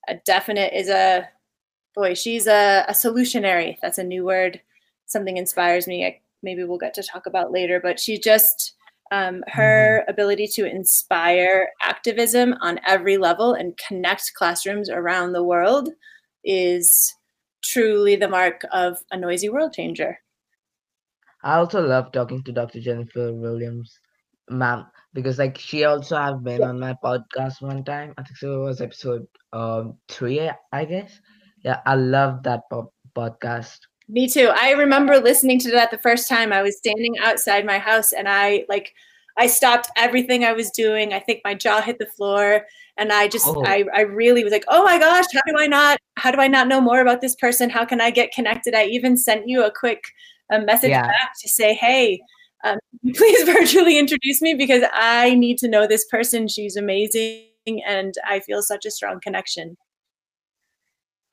a 0.08 0.14
definite, 0.24 0.72
is 0.72 0.88
a, 0.88 1.28
boy, 1.94 2.14
she's 2.14 2.46
a, 2.46 2.84
a 2.88 2.92
solutionary. 2.92 3.76
That's 3.82 3.98
a 3.98 4.04
new 4.04 4.24
word. 4.24 4.60
Something 5.06 5.36
inspires 5.36 5.86
me. 5.86 6.06
I, 6.06 6.20
maybe 6.42 6.64
we'll 6.64 6.78
get 6.78 6.94
to 6.94 7.02
talk 7.02 7.26
about 7.26 7.52
later, 7.52 7.80
but 7.80 8.00
she 8.00 8.18
just, 8.18 8.74
um, 9.12 9.44
her 9.48 10.00
mm-hmm. 10.00 10.10
ability 10.10 10.48
to 10.48 10.64
inspire 10.64 11.68
activism 11.82 12.54
on 12.60 12.80
every 12.86 13.18
level 13.18 13.52
and 13.52 13.76
connect 13.76 14.32
classrooms 14.34 14.88
around 14.88 15.32
the 15.32 15.44
world 15.44 15.90
is 16.44 17.14
truly 17.62 18.16
the 18.16 18.28
mark 18.28 18.62
of 18.72 18.98
a 19.10 19.16
noisy 19.18 19.48
world 19.48 19.72
changer. 19.72 20.18
I 21.42 21.56
also 21.56 21.80
love 21.86 22.12
talking 22.12 22.42
to 22.44 22.52
Dr. 22.52 22.80
Jennifer 22.80 23.32
Williams, 23.32 24.00
ma'am, 24.48 24.86
because 25.16 25.38
like 25.38 25.56
she 25.58 25.84
also 25.84 26.14
have 26.16 26.44
been 26.44 26.62
on 26.62 26.78
my 26.78 26.94
podcast 27.02 27.62
one 27.62 27.82
time. 27.82 28.12
I 28.18 28.22
think 28.22 28.36
so 28.36 28.60
it 28.60 28.64
was 28.64 28.80
episode 28.80 29.26
um 29.52 29.96
three, 30.08 30.48
I 30.72 30.84
guess. 30.84 31.18
Yeah, 31.64 31.80
I 31.86 31.94
love 31.96 32.42
that 32.44 32.60
po- 32.70 32.92
podcast. 33.16 33.78
Me 34.08 34.28
too. 34.28 34.52
I 34.54 34.72
remember 34.72 35.18
listening 35.18 35.58
to 35.60 35.70
that 35.72 35.90
the 35.90 35.98
first 35.98 36.28
time. 36.28 36.52
I 36.52 36.62
was 36.62 36.76
standing 36.76 37.18
outside 37.18 37.64
my 37.64 37.78
house 37.78 38.12
and 38.12 38.28
I 38.28 38.64
like 38.68 38.92
I 39.38 39.46
stopped 39.48 39.90
everything 39.96 40.44
I 40.44 40.52
was 40.52 40.70
doing. 40.70 41.12
I 41.12 41.18
think 41.18 41.40
my 41.44 41.54
jaw 41.54 41.80
hit 41.80 41.98
the 41.98 42.06
floor 42.06 42.66
and 42.98 43.10
I 43.10 43.26
just 43.26 43.46
Oh. 43.48 43.64
I 43.64 43.84
I 43.94 44.02
really 44.02 44.44
was 44.44 44.52
like, 44.52 44.64
"Oh 44.68 44.84
my 44.84 44.98
gosh, 44.98 45.24
how 45.32 45.40
do 45.46 45.56
I 45.58 45.66
not 45.66 45.98
how 46.16 46.30
do 46.30 46.38
I 46.40 46.46
not 46.48 46.68
know 46.68 46.80
more 46.80 47.00
about 47.00 47.22
this 47.22 47.34
person? 47.36 47.70
How 47.70 47.86
can 47.86 48.00
I 48.02 48.10
get 48.10 48.32
connected?" 48.32 48.74
I 48.74 48.84
even 48.84 49.16
sent 49.16 49.48
you 49.48 49.64
a 49.64 49.72
quick 49.72 50.02
a 50.50 50.60
message 50.60 50.90
Yeah. 50.90 51.06
back 51.08 51.32
to 51.42 51.48
say, 51.48 51.72
"Hey, 51.74 52.20
um, 52.66 52.78
please 53.14 53.42
virtually 53.44 53.98
introduce 53.98 54.40
me 54.42 54.54
because 54.54 54.82
I 54.92 55.34
need 55.34 55.58
to 55.58 55.68
know 55.68 55.86
this 55.86 56.04
person. 56.06 56.48
She's 56.48 56.76
amazing 56.76 57.44
and 57.86 58.14
I 58.28 58.40
feel 58.40 58.62
such 58.62 58.84
a 58.84 58.90
strong 58.90 59.20
connection." 59.20 59.76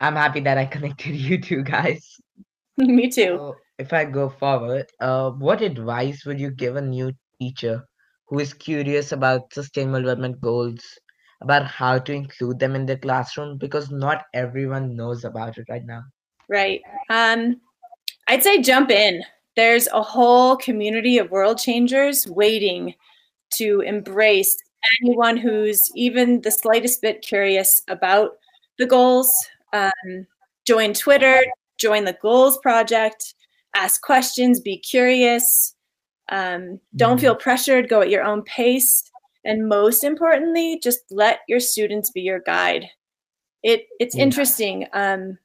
I'm 0.04 0.16
happy 0.16 0.42
that 0.42 0.58
I 0.58 0.66
connected 0.66 1.16
you 1.28 1.40
two 1.40 1.64
guys. 1.64 2.20
Me 2.78 3.10
too. 3.10 3.38
So 3.38 3.56
if 3.80 3.94
I 3.94 4.06
go 4.06 4.30
forward, 4.30 4.86
uh, 5.00 5.32
what 5.32 5.62
advice 5.62 6.26
would 6.26 6.40
you 6.40 6.52
give 6.52 6.76
a 6.76 6.82
new 6.82 7.14
teacher 7.40 7.86
who 8.28 8.40
is 8.40 8.54
curious 8.54 9.12
about 9.12 9.54
sustainable 9.54 10.00
development 10.00 10.42
goals, 10.42 10.82
about 11.42 11.66
how 11.66 12.00
to 12.00 12.14
include 12.14 12.60
them 12.60 12.76
in 12.76 12.86
the 12.86 12.98
classroom? 12.98 13.58
Because 13.58 13.92
not 13.92 14.24
everyone 14.34 14.96
knows 14.96 15.24
about 15.24 15.58
it 15.58 15.66
right 15.70 15.86
now. 15.86 16.02
Right. 16.50 16.82
Um, 17.10 17.62
I'd 18.28 18.44
say 18.44 18.62
jump 18.62 18.92
in. 18.92 19.24
There's 19.56 19.88
a 19.88 20.02
whole 20.02 20.58
community 20.58 21.18
of 21.18 21.32
world 21.32 21.58
changers 21.60 22.28
waiting 22.28 22.96
to 23.56 23.82
embrace 23.82 24.56
anyone 25.02 25.38
who's 25.38 25.90
even 25.96 26.42
the 26.42 26.52
slightest 26.52 27.02
bit 27.02 27.22
curious 27.22 27.82
about 27.88 28.32
the 28.80 28.86
goals. 28.86 29.32
Um, 29.74 30.28
join 30.66 30.94
Twitter, 30.94 31.44
join 31.78 32.06
the 32.06 32.18
Goals 32.22 32.58
Project, 32.60 33.36
ask 33.76 34.02
questions, 34.02 34.60
be 34.60 34.78
curious. 34.78 35.76
Um, 36.30 36.80
don't 36.96 37.18
Mhm. 37.18 37.22
feel 37.22 37.36
pressured, 37.36 37.90
go 37.90 38.02
at 38.02 38.10
your 38.10 38.24
own 38.24 38.44
pace. 38.44 39.04
And 39.46 39.68
most 39.68 40.04
importantly, 40.04 40.80
just 40.82 41.00
let 41.12 41.40
your 41.48 41.60
students 41.60 42.10
be 42.12 42.22
your 42.22 42.40
guide. 42.40 42.90
It, 43.62 43.88
it's 44.00 44.16
Yeah. 44.16 44.24
interesting. 44.24 44.88
Um, 44.94 45.38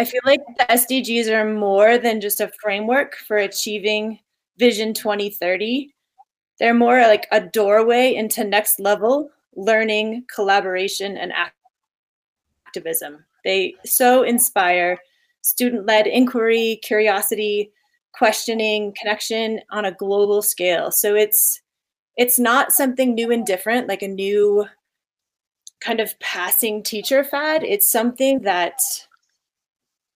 I 0.00 0.04
feel 0.04 0.22
like 0.24 0.40
the 0.56 0.64
SDGs 0.64 1.28
are 1.28 1.44
more 1.44 1.98
than 1.98 2.22
just 2.22 2.40
a 2.40 2.50
framework 2.62 3.16
for 3.16 3.36
achieving 3.36 4.18
Vision 4.56 4.94
2030. 4.94 5.92
They're 6.58 6.72
more 6.72 7.02
like 7.02 7.26
a 7.32 7.42
doorway 7.42 8.14
into 8.14 8.42
next 8.42 8.80
level 8.80 9.30
learning, 9.56 10.24
collaboration, 10.34 11.18
and 11.18 11.34
activism. 12.66 13.26
They 13.44 13.74
so 13.84 14.22
inspire 14.22 14.96
student 15.42 15.84
led 15.84 16.06
inquiry, 16.06 16.80
curiosity, 16.82 17.70
questioning, 18.14 18.94
connection 18.98 19.60
on 19.70 19.84
a 19.84 19.92
global 19.92 20.40
scale. 20.40 20.90
So 20.90 21.14
it's 21.14 21.60
it's 22.16 22.38
not 22.38 22.72
something 22.72 23.14
new 23.14 23.30
and 23.32 23.44
different 23.44 23.86
like 23.86 24.00
a 24.00 24.08
new 24.08 24.64
kind 25.80 26.00
of 26.00 26.18
passing 26.20 26.82
teacher 26.82 27.22
fad. 27.22 27.62
It's 27.64 27.86
something 27.86 28.40
that 28.40 28.80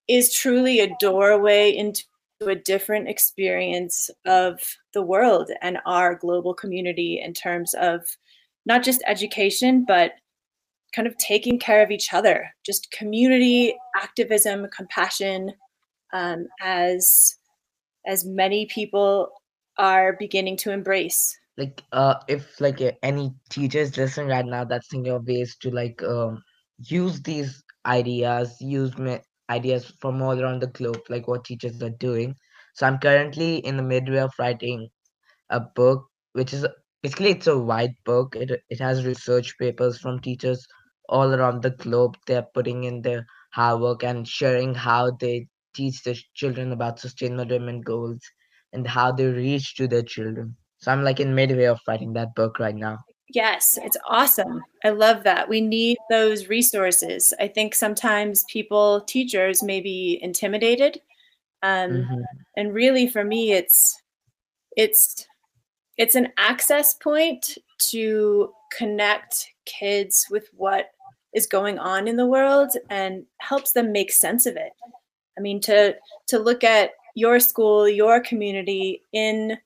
is 0.07 0.33
truly 0.33 0.79
a 0.79 0.95
doorway 0.99 1.71
into 1.71 2.03
a 2.41 2.55
different 2.55 3.07
experience 3.07 4.09
of 4.25 4.59
the 4.93 5.01
world 5.01 5.49
and 5.61 5.79
our 5.85 6.15
global 6.15 6.53
community 6.53 7.21
in 7.23 7.33
terms 7.33 7.73
of 7.75 8.01
not 8.65 8.83
just 8.83 9.01
education, 9.07 9.85
but 9.87 10.13
kind 10.95 11.07
of 11.07 11.17
taking 11.17 11.59
care 11.59 11.83
of 11.83 11.91
each 11.91 12.13
other, 12.13 12.49
just 12.65 12.91
community 12.91 13.75
activism, 14.01 14.67
compassion, 14.75 15.51
um, 16.13 16.47
as 16.61 17.35
as 18.07 18.23
many 18.23 18.65
people 18.67 19.29
are 19.77 20.15
beginning 20.19 20.55
to 20.55 20.71
embrace. 20.71 21.37
Like, 21.57 21.81
uh, 21.91 22.15
if 22.27 22.59
like 22.61 22.81
any 23.01 23.31
teachers 23.49 23.97
listening 23.97 24.27
right 24.27 24.45
now 24.45 24.63
that's 24.63 24.87
thinking 24.87 25.11
of 25.13 25.27
ways 25.27 25.55
to 25.61 25.71
like 25.71 26.01
um 26.03 26.43
use 26.79 27.21
these 27.21 27.63
ideas, 27.85 28.55
use 28.59 28.97
me 28.97 29.19
ideas 29.49 29.91
from 29.99 30.21
all 30.21 30.39
around 30.41 30.61
the 30.61 30.67
globe, 30.67 31.01
like 31.09 31.27
what 31.27 31.45
teachers 31.45 31.81
are 31.83 31.89
doing. 31.91 32.35
So 32.75 32.85
I'm 32.87 32.99
currently 32.99 33.57
in 33.57 33.77
the 33.77 33.83
midway 33.83 34.17
of 34.19 34.33
writing 34.39 34.89
a 35.49 35.59
book, 35.59 36.07
which 36.33 36.53
is 36.53 36.65
basically 37.01 37.31
it's 37.31 37.47
a 37.47 37.57
white 37.57 37.95
book. 38.05 38.35
It 38.35 38.51
it 38.69 38.79
has 38.79 39.05
research 39.05 39.57
papers 39.59 39.97
from 39.99 40.19
teachers 40.19 40.65
all 41.09 41.33
around 41.33 41.61
the 41.63 41.71
globe. 41.71 42.17
They're 42.27 42.47
putting 42.53 42.83
in 42.83 43.01
their 43.01 43.25
hard 43.53 43.81
work 43.81 44.03
and 44.03 44.27
sharing 44.27 44.75
how 44.75 45.11
they 45.11 45.47
teach 45.73 46.03
their 46.03 46.15
children 46.35 46.71
about 46.71 46.99
sustainable 46.99 47.45
development 47.45 47.85
goals 47.85 48.21
and 48.73 48.87
how 48.87 49.11
they 49.11 49.27
reach 49.27 49.75
to 49.77 49.87
their 49.87 50.03
children. 50.03 50.55
So 50.77 50.91
I'm 50.91 51.03
like 51.03 51.19
in 51.19 51.35
midway 51.35 51.65
of 51.65 51.79
writing 51.87 52.13
that 52.13 52.35
book 52.35 52.59
right 52.59 52.75
now. 52.75 52.99
Yes, 53.29 53.77
it's 53.81 53.97
awesome. 54.07 54.63
I 54.83 54.89
love 54.89 55.23
that. 55.23 55.49
We 55.49 55.59
need 55.61 55.97
those 56.09 56.47
resources. 56.47 57.33
I 57.39 57.47
think 57.47 57.73
sometimes 57.73 58.45
people, 58.45 59.01
teachers, 59.01 59.63
may 59.63 59.81
be 59.81 60.19
intimidated. 60.21 61.01
Um, 61.63 61.91
Mhm. 62.03 62.23
and 62.57 62.73
really 62.73 63.07
for 63.07 63.23
me 63.23 63.53
it's 63.53 64.01
it's 64.77 65.25
it's 65.97 66.15
an 66.15 66.31
access 66.37 66.93
point 66.95 67.57
to 67.91 68.53
connect 68.71 69.47
kids 69.65 70.27
with 70.29 70.49
what 70.53 70.91
is 71.33 71.47
going 71.47 71.79
on 71.79 72.07
in 72.07 72.17
the 72.17 72.25
world 72.25 72.71
and 72.89 73.25
helps 73.39 73.71
them 73.71 73.91
make 73.91 74.11
sense 74.11 74.45
of 74.45 74.55
it 74.57 74.73
i 75.37 75.41
mean 75.41 75.59
to 75.61 75.95
to 76.27 76.37
look 76.39 76.63
at 76.63 76.91
your 77.15 77.39
school 77.39 77.87
your 77.89 78.19
community 78.19 79.01
in 79.13 79.57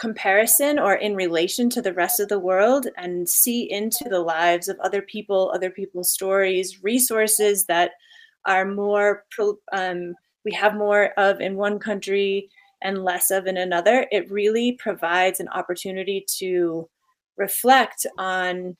comparison 0.00 0.78
or 0.78 0.94
in 0.94 1.14
relation 1.14 1.70
to 1.70 1.82
the 1.82 1.92
rest 1.94 2.20
of 2.20 2.28
the 2.28 2.38
world 2.40 2.88
and 2.96 3.28
see 3.28 3.70
into 3.70 4.04
the 4.08 4.20
lives 4.20 4.68
of 4.68 4.80
other 4.80 5.02
people 5.02 5.52
other 5.54 5.70
people's 5.70 6.10
stories 6.10 6.82
resources 6.82 7.66
that 7.66 7.92
are 8.46 8.64
more 8.64 9.24
um, 9.72 10.14
we 10.44 10.52
have 10.52 10.74
more 10.74 11.12
of 11.18 11.40
in 11.40 11.56
one 11.56 11.78
country 11.78 12.48
and 12.82 13.04
less 13.04 13.30
of 13.30 13.46
in 13.46 13.58
another, 13.58 14.06
it 14.10 14.30
really 14.30 14.72
provides 14.72 15.38
an 15.40 15.48
opportunity 15.48 16.24
to 16.38 16.88
reflect 17.36 18.06
on 18.18 18.76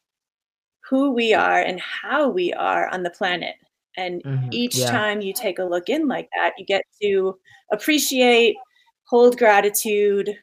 who 0.89 1.13
we 1.13 1.35
are 1.35 1.61
and 1.61 1.81
how 1.81 2.29
we 2.29 2.53
are 2.55 2.89
on 2.89 3.03
the 3.03 3.11
planet. 3.11 3.57
And 3.97 4.23
Mhm. 4.25 4.51
each 4.53 4.77
Yeah. 4.79 4.91
time 4.91 5.21
you 5.21 5.33
take 5.33 5.59
a 5.59 5.65
look 5.65 5.89
in 5.89 6.09
like 6.09 6.29
that, 6.35 6.55
you 6.59 6.65
get 6.65 6.85
to 7.03 7.39
appreciate, 7.73 8.57
hold 9.05 9.39
gratitude, 9.39 10.37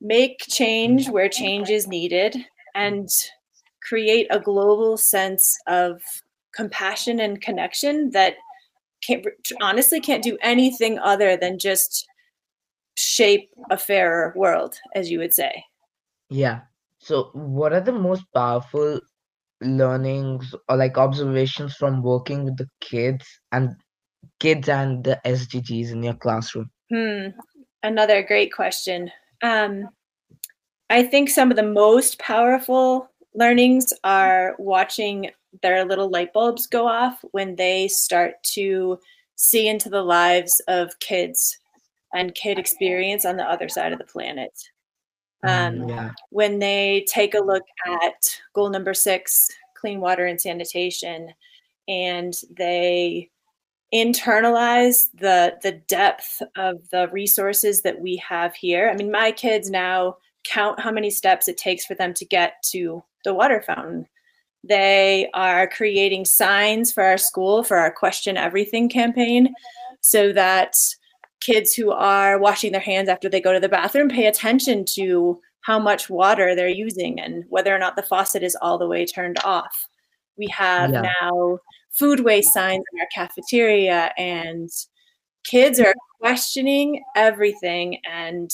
make 0.00 0.40
change 0.48 1.08
where 1.08 1.28
change 1.28 1.70
is 1.70 1.86
needed, 1.86 2.36
and 2.74 3.08
create 3.82 4.26
a 4.30 4.40
global 4.40 4.96
sense 4.96 5.56
of 5.66 6.02
compassion 6.54 7.20
and 7.20 7.40
connection 7.40 8.10
that 8.10 8.34
can't 9.02 9.26
honestly 9.60 10.00
can't 10.00 10.24
do 10.24 10.36
anything 10.42 10.98
other 10.98 11.36
than 11.36 11.58
just 11.58 12.06
shape 12.96 13.50
a 13.70 13.76
fairer 13.76 14.32
world, 14.36 14.76
as 14.94 15.10
you 15.10 15.18
would 15.18 15.34
say. 15.34 15.64
Yeah. 16.30 16.60
So 16.98 17.30
what 17.34 17.72
are 17.72 17.80
the 17.80 17.92
most 17.92 18.24
powerful 18.34 19.00
learnings 19.60 20.54
or 20.68 20.76
like 20.76 20.98
observations 20.98 21.74
from 21.76 22.02
working 22.02 22.44
with 22.44 22.56
the 22.56 22.68
kids 22.80 23.26
and 23.52 23.76
kids 24.40 24.68
and 24.68 25.04
the 25.04 25.20
SDGs 25.24 25.92
in 25.92 26.02
your 26.02 26.14
classroom? 26.14 26.70
Hmm. 26.92 27.28
Another 27.82 28.22
great 28.22 28.52
question. 28.52 29.10
Um, 29.42 29.88
I 30.90 31.02
think 31.02 31.30
some 31.30 31.50
of 31.50 31.56
the 31.56 31.62
most 31.62 32.18
powerful 32.18 33.10
learnings 33.34 33.92
are 34.04 34.54
watching 34.58 35.30
their 35.62 35.84
little 35.84 36.08
light 36.08 36.32
bulbs 36.32 36.66
go 36.66 36.86
off 36.86 37.24
when 37.32 37.56
they 37.56 37.88
start 37.88 38.42
to 38.42 38.98
see 39.36 39.68
into 39.68 39.88
the 39.88 40.02
lives 40.02 40.60
of 40.68 40.98
kids 41.00 41.58
and 42.14 42.34
kid 42.34 42.58
experience 42.58 43.24
on 43.24 43.36
the 43.36 43.44
other 43.44 43.68
side 43.68 43.92
of 43.92 43.98
the 43.98 44.04
planet. 44.04 44.52
Mm, 45.44 45.82
Um, 45.82 45.88
yeah. 45.88 46.10
when 46.30 46.58
they 46.58 47.04
take 47.08 47.34
a 47.34 47.40
look 47.40 47.64
at 47.86 48.40
goal 48.54 48.70
number 48.70 48.94
six, 48.94 49.48
clean 49.74 50.00
water 50.00 50.26
and 50.26 50.40
sanitation, 50.40 51.32
and 51.88 52.34
they 52.50 53.30
internalize 53.94 55.06
the 55.14 55.56
the 55.62 55.72
depth 55.72 56.42
of 56.56 56.76
the 56.90 57.08
resources 57.08 57.82
that 57.82 58.00
we 58.00 58.16
have 58.16 58.54
here. 58.54 58.90
I 58.90 58.96
mean, 58.96 59.10
my 59.10 59.32
kids 59.32 59.70
now 59.70 60.16
count 60.44 60.80
how 60.80 60.90
many 60.90 61.10
steps 61.10 61.48
it 61.48 61.56
takes 61.56 61.84
for 61.84 61.94
them 61.94 62.14
to 62.14 62.24
get 62.24 62.54
to 62.70 63.02
the 63.24 63.34
water 63.34 63.62
fountain. 63.62 64.06
They 64.64 65.28
are 65.34 65.68
creating 65.68 66.24
signs 66.24 66.92
for 66.92 67.04
our 67.04 67.18
school 67.18 67.62
for 67.62 67.76
our 67.76 67.90
question 67.90 68.36
everything 68.36 68.88
campaign 68.88 69.54
so 70.00 70.32
that 70.32 70.76
kids 71.40 71.74
who 71.74 71.90
are 71.92 72.38
washing 72.38 72.72
their 72.72 72.80
hands 72.80 73.08
after 73.08 73.28
they 73.28 73.40
go 73.40 73.52
to 73.52 73.60
the 73.60 73.68
bathroom 73.68 74.08
pay 74.08 74.26
attention 74.26 74.84
to 74.84 75.40
how 75.60 75.78
much 75.78 76.08
water 76.08 76.54
they're 76.54 76.68
using 76.68 77.20
and 77.20 77.44
whether 77.48 77.74
or 77.74 77.78
not 77.78 77.96
the 77.96 78.02
faucet 78.02 78.42
is 78.42 78.56
all 78.62 78.78
the 78.78 78.86
way 78.86 79.04
turned 79.04 79.38
off. 79.44 79.88
We 80.38 80.46
have 80.48 80.92
yeah. 80.92 81.12
now 81.20 81.58
food 81.98 82.20
waste 82.20 82.52
signs 82.52 82.84
in 82.92 83.00
our 83.00 83.08
cafeteria, 83.14 84.12
and 84.16 84.70
kids 85.44 85.80
are 85.80 85.94
questioning 86.20 87.02
everything 87.14 87.98
and 88.10 88.50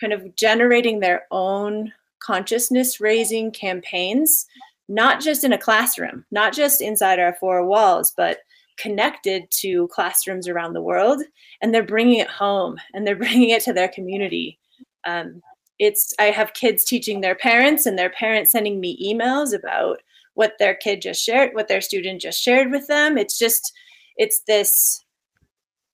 kind 0.00 0.12
of 0.12 0.34
generating 0.36 1.00
their 1.00 1.26
own 1.30 1.92
consciousness 2.22 3.00
raising 3.00 3.50
campaigns, 3.50 4.46
not 4.88 5.20
just 5.20 5.44
in 5.44 5.52
a 5.52 5.58
classroom, 5.58 6.24
not 6.30 6.52
just 6.52 6.80
inside 6.80 7.18
our 7.18 7.34
four 7.34 7.66
walls, 7.66 8.12
but 8.16 8.38
connected 8.78 9.50
to 9.50 9.88
classrooms 9.88 10.48
around 10.48 10.72
the 10.72 10.82
world. 10.82 11.22
And 11.60 11.74
they're 11.74 11.82
bringing 11.82 12.18
it 12.20 12.28
home 12.28 12.76
and 12.94 13.06
they're 13.06 13.16
bringing 13.24 13.50
it 13.50 13.62
to 13.64 13.72
their 13.72 13.88
community. 13.88 14.58
Um, 15.04 15.42
it's 15.78 16.12
I 16.18 16.24
have 16.24 16.54
kids 16.54 16.84
teaching 16.84 17.20
their 17.20 17.36
parents 17.36 17.86
and 17.86 17.98
their 17.98 18.10
parents 18.10 18.50
sending 18.50 18.80
me 18.80 18.98
emails 19.14 19.54
about 19.54 20.00
what 20.38 20.54
their 20.60 20.76
kid 20.76 21.02
just 21.02 21.20
shared, 21.20 21.52
what 21.52 21.66
their 21.66 21.80
student 21.80 22.20
just 22.20 22.40
shared 22.40 22.70
with 22.70 22.86
them. 22.86 23.18
It's 23.18 23.36
just 23.36 23.72
it's 24.16 24.42
this 24.46 25.04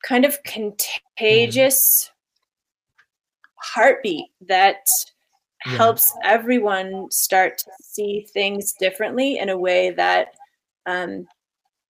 kind 0.07 0.27
of 0.27 0.37
contagious 0.43 2.11
heartbeat 3.57 4.27
that 4.47 4.85
yeah. 5.65 5.73
helps 5.79 6.13
everyone 6.25 7.11
start 7.11 7.57
to 7.57 7.71
see 7.81 8.27
things 8.35 8.75
differently 8.79 9.39
in 9.39 9.49
a 9.49 9.57
way 9.57 9.93
that 9.93 10.35
um, 10.85 11.27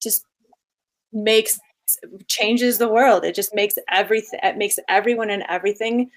just 0.00 0.24
makes 1.12 1.58
changes 2.28 2.78
the 2.78 2.88
world. 2.88 3.24
It 3.24 3.34
just 3.34 3.52
makes 3.52 3.74
everything 3.90 4.38
it 4.44 4.56
makes 4.56 4.78
everyone 4.88 5.30
and 5.30 5.42
everything 5.48 6.08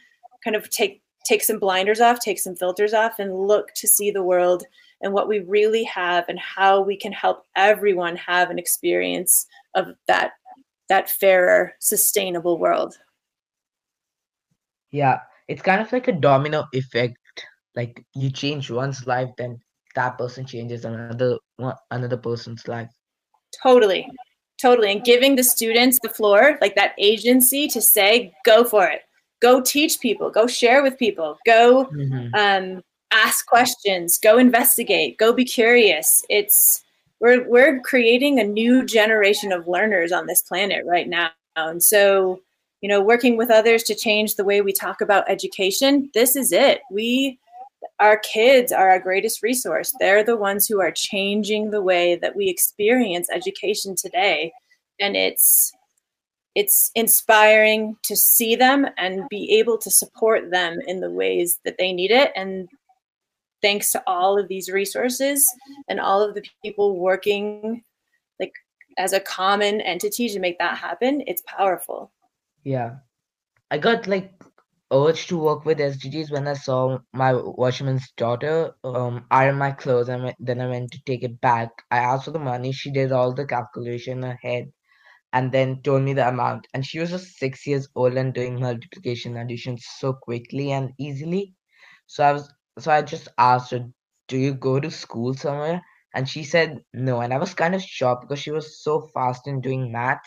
kind 0.44 0.56
of 0.56 0.70
take 0.70 1.02
take 1.26 1.44
some 1.44 1.58
blinders 1.58 2.00
off, 2.00 2.20
take 2.20 2.38
some 2.38 2.56
filters 2.56 2.94
off, 2.94 3.18
and 3.18 3.48
look 3.48 3.74
to 3.74 3.88
see 3.88 4.12
the 4.12 4.22
world 4.22 4.64
and 5.02 5.14
what 5.14 5.28
we 5.28 5.40
really 5.40 5.84
have 5.84 6.26
and 6.28 6.40
how 6.40 6.82
we 6.82 6.98
can 6.98 7.12
help 7.12 7.44
everyone 7.56 8.16
have 8.16 8.50
an 8.50 8.60
experience 8.60 9.46
of 9.76 9.94
that 10.08 10.32
that 10.90 11.10
fairer, 11.10 11.74
sustainable 11.80 12.58
world. 12.58 12.98
Yeah, 14.90 15.20
it's 15.50 15.62
kind 15.62 15.82
of 15.82 15.92
like 15.92 16.08
a 16.08 16.14
domino 16.14 16.66
effect. 16.74 17.18
Like 17.76 18.06
you 18.16 18.32
change 18.32 18.72
one's 18.72 19.06
life, 19.06 19.30
then 19.38 19.60
that 19.96 20.18
person 20.18 20.46
changes 20.46 20.86
another 20.86 21.38
one, 21.58 21.76
another 21.92 22.18
person's 22.18 22.68
life. 22.68 22.90
Totally, 23.62 24.08
totally, 24.62 24.92
and 24.92 25.04
giving 25.04 25.36
the 25.36 25.44
students 25.44 26.00
the 26.02 26.10
floor, 26.10 26.58
like 26.62 26.76
that 26.76 26.94
agency 26.98 27.68
to 27.68 27.82
say, 27.82 28.34
"Go 28.46 28.64
for 28.64 28.88
it." 28.88 29.02
go 29.42 29.62
teach 29.62 30.00
people 30.00 30.30
go 30.30 30.48
share 30.48 30.82
with 30.82 30.98
people 30.98 31.38
go 31.46 31.86
mm-hmm. 31.94 32.34
um, 32.34 32.82
ask 33.12 33.46
questions 33.46 34.18
go 34.18 34.38
investigate 34.38 35.18
go 35.18 35.34
be 35.34 35.46
curious. 35.46 36.26
It's 36.30 36.84
we're 37.20 37.48
we're 37.48 37.80
creating 37.82 38.40
a 38.40 38.44
new 38.44 38.86
generation 38.86 39.52
of 39.52 39.68
learners 39.68 40.12
on 40.12 40.28
this 40.28 40.42
planet 40.42 40.86
right 40.86 41.08
now. 41.08 41.30
And 41.56 41.82
so 41.82 42.42
you 42.82 42.90
know 42.90 43.02
working 43.02 43.38
with 43.38 43.50
others 43.50 43.84
to 43.84 43.96
change 43.96 44.36
the 44.36 44.44
way 44.44 44.62
we 44.62 44.74
talk 44.74 45.02
about 45.02 45.30
education 45.30 46.10
this 46.14 46.36
is 46.36 46.52
it. 46.52 46.82
We 46.92 47.40
our 48.00 48.18
kids 48.18 48.72
are 48.72 48.90
our 48.90 49.00
greatest 49.00 49.42
resource. 49.42 49.94
They're 50.00 50.24
the 50.24 50.38
ones 50.38 50.68
who 50.68 50.80
are 50.82 50.92
changing 50.92 51.72
the 51.72 51.82
way 51.82 52.16
that 52.16 52.36
we 52.36 52.50
experience 52.50 53.30
education 53.34 53.96
today. 53.96 54.52
And 55.00 55.16
it's 55.16 55.72
it's 56.56 56.92
inspiring 56.96 57.96
to 58.04 58.16
see 58.16 58.56
them 58.56 58.88
and 58.98 59.30
be 59.30 59.60
able 59.60 59.78
to 59.78 59.92
support 59.92 60.50
them 60.50 60.80
in 60.88 61.00
the 61.02 61.12
ways 61.12 61.60
that 61.66 61.78
they 61.78 61.94
need 61.94 62.10
it. 62.10 62.32
And 62.36 62.68
thanks 63.62 63.92
to 63.92 64.04
all 64.08 64.40
of 64.40 64.48
these 64.48 64.70
resources 64.70 65.46
and 65.88 66.00
all 66.00 66.22
of 66.22 66.36
the 66.36 66.44
people 66.64 67.00
working 67.00 67.84
like 68.40 68.54
as 68.98 69.14
a 69.14 69.20
common 69.20 69.82
entity 69.82 70.30
to 70.30 70.40
make 70.40 70.58
that 70.60 70.78
happen 70.78 71.24
it's 71.28 71.44
powerful 71.48 72.12
yeah 72.64 72.96
i 73.72 73.78
got 73.78 74.08
like 74.08 74.32
urged 74.94 75.28
to 75.28 75.38
work 75.38 75.66
with 75.66 75.80
sdgs 75.80 76.32
when 76.32 76.48
i 76.48 76.54
saw 76.54 76.98
my 77.14 77.34
washerman's 77.34 78.10
daughter 78.16 78.74
um 78.84 79.26
iron 79.32 79.58
my 79.58 79.72
clothes 79.72 80.08
and 80.08 80.34
then 80.40 80.62
i 80.62 80.68
went 80.68 80.90
to 80.92 81.00
take 81.06 81.24
it 81.24 81.40
back 81.42 81.70
i 81.92 81.98
asked 81.98 82.26
for 82.26 82.32
the 82.32 82.40
money 82.40 82.72
she 82.72 82.90
did 82.92 83.12
all 83.12 83.34
the 83.34 83.46
calculation 83.46 84.24
ahead 84.24 84.72
and 85.34 85.52
then 85.52 85.82
told 85.82 86.04
me 86.04 86.14
the 86.14 86.28
amount. 86.28 86.68
And 86.74 86.86
she 86.86 87.00
was 87.00 87.10
just 87.10 87.38
six 87.38 87.68
years 87.68 87.88
old 87.96 88.14
and 88.14 88.34
doing 88.34 88.60
multiplication 88.60 89.38
addition 89.38 89.78
so 89.78 90.14
quickly 90.14 90.72
and 90.72 90.92
easily. 90.98 91.54
So 92.08 92.24
I 92.24 92.34
was 92.34 92.52
so 92.80 92.92
I 92.92 93.02
just 93.02 93.28
asked 93.38 93.72
her, 93.72 93.86
Do 94.28 94.38
you 94.38 94.54
go 94.54 94.80
to 94.80 94.92
school 94.92 95.34
somewhere? 95.34 95.82
And 96.14 96.28
she 96.28 96.44
said 96.44 96.84
no. 96.94 97.22
And 97.22 97.34
I 97.34 97.38
was 97.38 97.54
kind 97.54 97.76
of 97.76 97.82
shocked 97.82 98.24
because 98.28 98.40
she 98.40 98.52
was 98.52 98.82
so 98.82 99.02
fast 99.14 99.48
in 99.48 99.62
doing 99.62 99.92
math. 99.92 100.22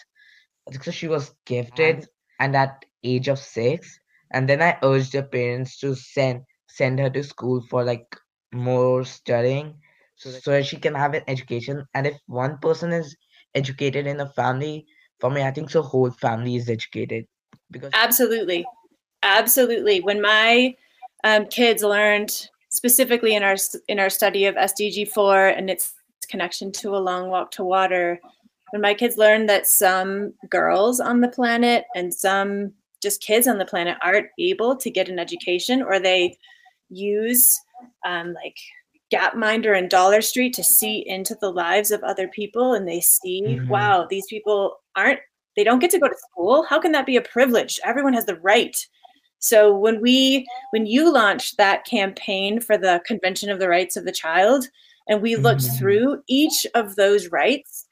Because 0.70 0.94
she 0.94 1.08
was 1.08 1.34
gifted 1.46 2.06
and 2.38 2.54
at 2.56 2.84
age 3.02 3.28
of 3.28 3.38
six. 3.38 3.98
And 4.32 4.48
then 4.48 4.62
I 4.62 4.78
urged 4.82 5.12
her 5.14 5.22
parents 5.22 5.78
to 5.80 5.94
send 5.94 6.42
send 6.68 7.00
her 7.00 7.10
to 7.10 7.24
school 7.24 7.60
for 7.68 7.84
like 7.84 8.06
more 8.52 9.04
studying 9.04 9.74
so 10.16 10.30
so 10.30 10.50
that 10.52 10.66
she 10.66 10.76
can 10.76 10.94
have 10.94 11.14
an 11.14 11.24
education. 11.28 11.84
And 11.94 12.06
if 12.06 12.18
one 12.26 12.58
person 12.58 12.92
is 12.92 13.16
educated 13.54 14.06
in 14.06 14.20
a 14.20 14.28
family 14.30 14.86
for 15.20 15.30
me 15.30 15.42
i 15.42 15.50
think 15.50 15.70
the 15.70 15.82
whole 15.82 16.10
family 16.10 16.56
is 16.56 16.68
educated 16.68 17.24
because 17.70 17.90
absolutely 17.94 18.64
absolutely 19.22 20.00
when 20.00 20.20
my 20.20 20.74
um, 21.24 21.46
kids 21.46 21.82
learned 21.82 22.48
specifically 22.70 23.34
in 23.34 23.42
our 23.42 23.56
in 23.88 23.98
our 23.98 24.10
study 24.10 24.46
of 24.46 24.54
sdg 24.54 25.08
4 25.08 25.48
and 25.48 25.68
its 25.68 25.94
connection 26.28 26.70
to 26.70 26.94
a 26.94 26.98
long 26.98 27.28
walk 27.28 27.50
to 27.50 27.64
water 27.64 28.20
when 28.70 28.80
my 28.80 28.94
kids 28.94 29.16
learned 29.16 29.48
that 29.48 29.66
some 29.66 30.32
girls 30.48 31.00
on 31.00 31.20
the 31.20 31.28
planet 31.28 31.84
and 31.94 32.14
some 32.14 32.72
just 33.02 33.22
kids 33.22 33.48
on 33.48 33.58
the 33.58 33.64
planet 33.64 33.96
aren't 34.02 34.28
able 34.38 34.76
to 34.76 34.90
get 34.90 35.08
an 35.08 35.18
education 35.18 35.82
or 35.82 35.98
they 35.98 36.36
use 36.88 37.58
um, 38.04 38.34
like 38.34 38.56
Gapminder 39.12 39.76
and 39.76 39.90
Dollar 39.90 40.20
Street 40.20 40.54
to 40.54 40.62
see 40.62 41.04
into 41.06 41.36
the 41.40 41.50
lives 41.50 41.90
of 41.90 42.02
other 42.02 42.28
people 42.28 42.74
and 42.74 42.86
they 42.86 43.00
see, 43.00 43.42
mm-hmm. 43.42 43.68
wow, 43.68 44.06
these 44.08 44.26
people 44.28 44.76
aren't, 44.94 45.20
they 45.56 45.64
don't 45.64 45.80
get 45.80 45.90
to 45.90 45.98
go 45.98 46.08
to 46.08 46.16
school. 46.30 46.62
How 46.62 46.80
can 46.80 46.92
that 46.92 47.06
be 47.06 47.16
a 47.16 47.22
privilege? 47.22 47.80
Everyone 47.84 48.12
has 48.12 48.26
the 48.26 48.36
right. 48.36 48.76
So 49.40 49.74
when 49.74 50.00
we, 50.00 50.46
when 50.70 50.86
you 50.86 51.12
launched 51.12 51.56
that 51.56 51.84
campaign 51.84 52.60
for 52.60 52.78
the 52.78 53.02
Convention 53.04 53.50
of 53.50 53.58
the 53.58 53.68
Rights 53.68 53.96
of 53.96 54.04
the 54.04 54.12
Child, 54.12 54.66
and 55.08 55.20
we 55.20 55.36
looked 55.36 55.62
mm-hmm. 55.62 55.76
through 55.76 56.22
each 56.28 56.66
of 56.74 56.96
those 56.96 57.28
rights, 57.28 57.86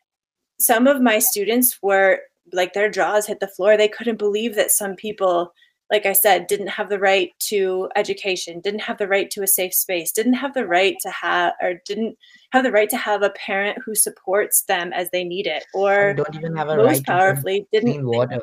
some 0.61 0.87
of 0.87 1.01
my 1.01 1.19
students 1.19 1.79
were 1.83 2.21
like 2.53 2.73
their 2.73 2.91
jaws 2.91 3.27
hit 3.27 3.41
the 3.41 3.49
floor. 3.49 3.77
They 3.77 3.89
couldn't 3.89 4.19
believe 4.19 4.55
that 4.55 4.71
some 4.71 4.95
people 4.95 5.53
like 5.91 6.05
I 6.05 6.13
said, 6.13 6.47
didn't 6.49 6.69
have 6.69 6.91
the 6.91 6.99
right 6.99 7.33
to 7.41 7.89
education, 7.97 8.61
didn't 8.61 8.81
have 8.81 8.99
the 8.99 9.09
right 9.09 9.31
to 9.31 9.43
a 9.43 9.47
safe 9.47 9.73
space, 9.73 10.13
didn't 10.13 10.35
have 10.35 10.53
the 10.53 10.67
right 10.67 10.97
to 11.01 11.11
have, 11.11 11.55
or 11.63 11.81
didn't 11.87 12.19
have 12.51 12.63
the 12.63 12.73
right 12.73 12.91
to 12.91 12.97
have 12.97 13.23
a 13.23 13.31
parent 13.31 13.79
who 13.85 13.95
supports 13.95 14.63
them 14.63 14.93
as 14.93 15.11
they 15.11 15.25
need 15.25 15.47
it, 15.47 15.65
or 15.73 16.13
don't 16.15 16.35
even 16.35 16.57
have 16.57 16.69
a 16.69 16.77
most 16.77 16.87
right 16.87 17.05
powerfully 17.07 17.67
to 17.73 17.81
didn't 17.81 18.07
water. 18.07 18.43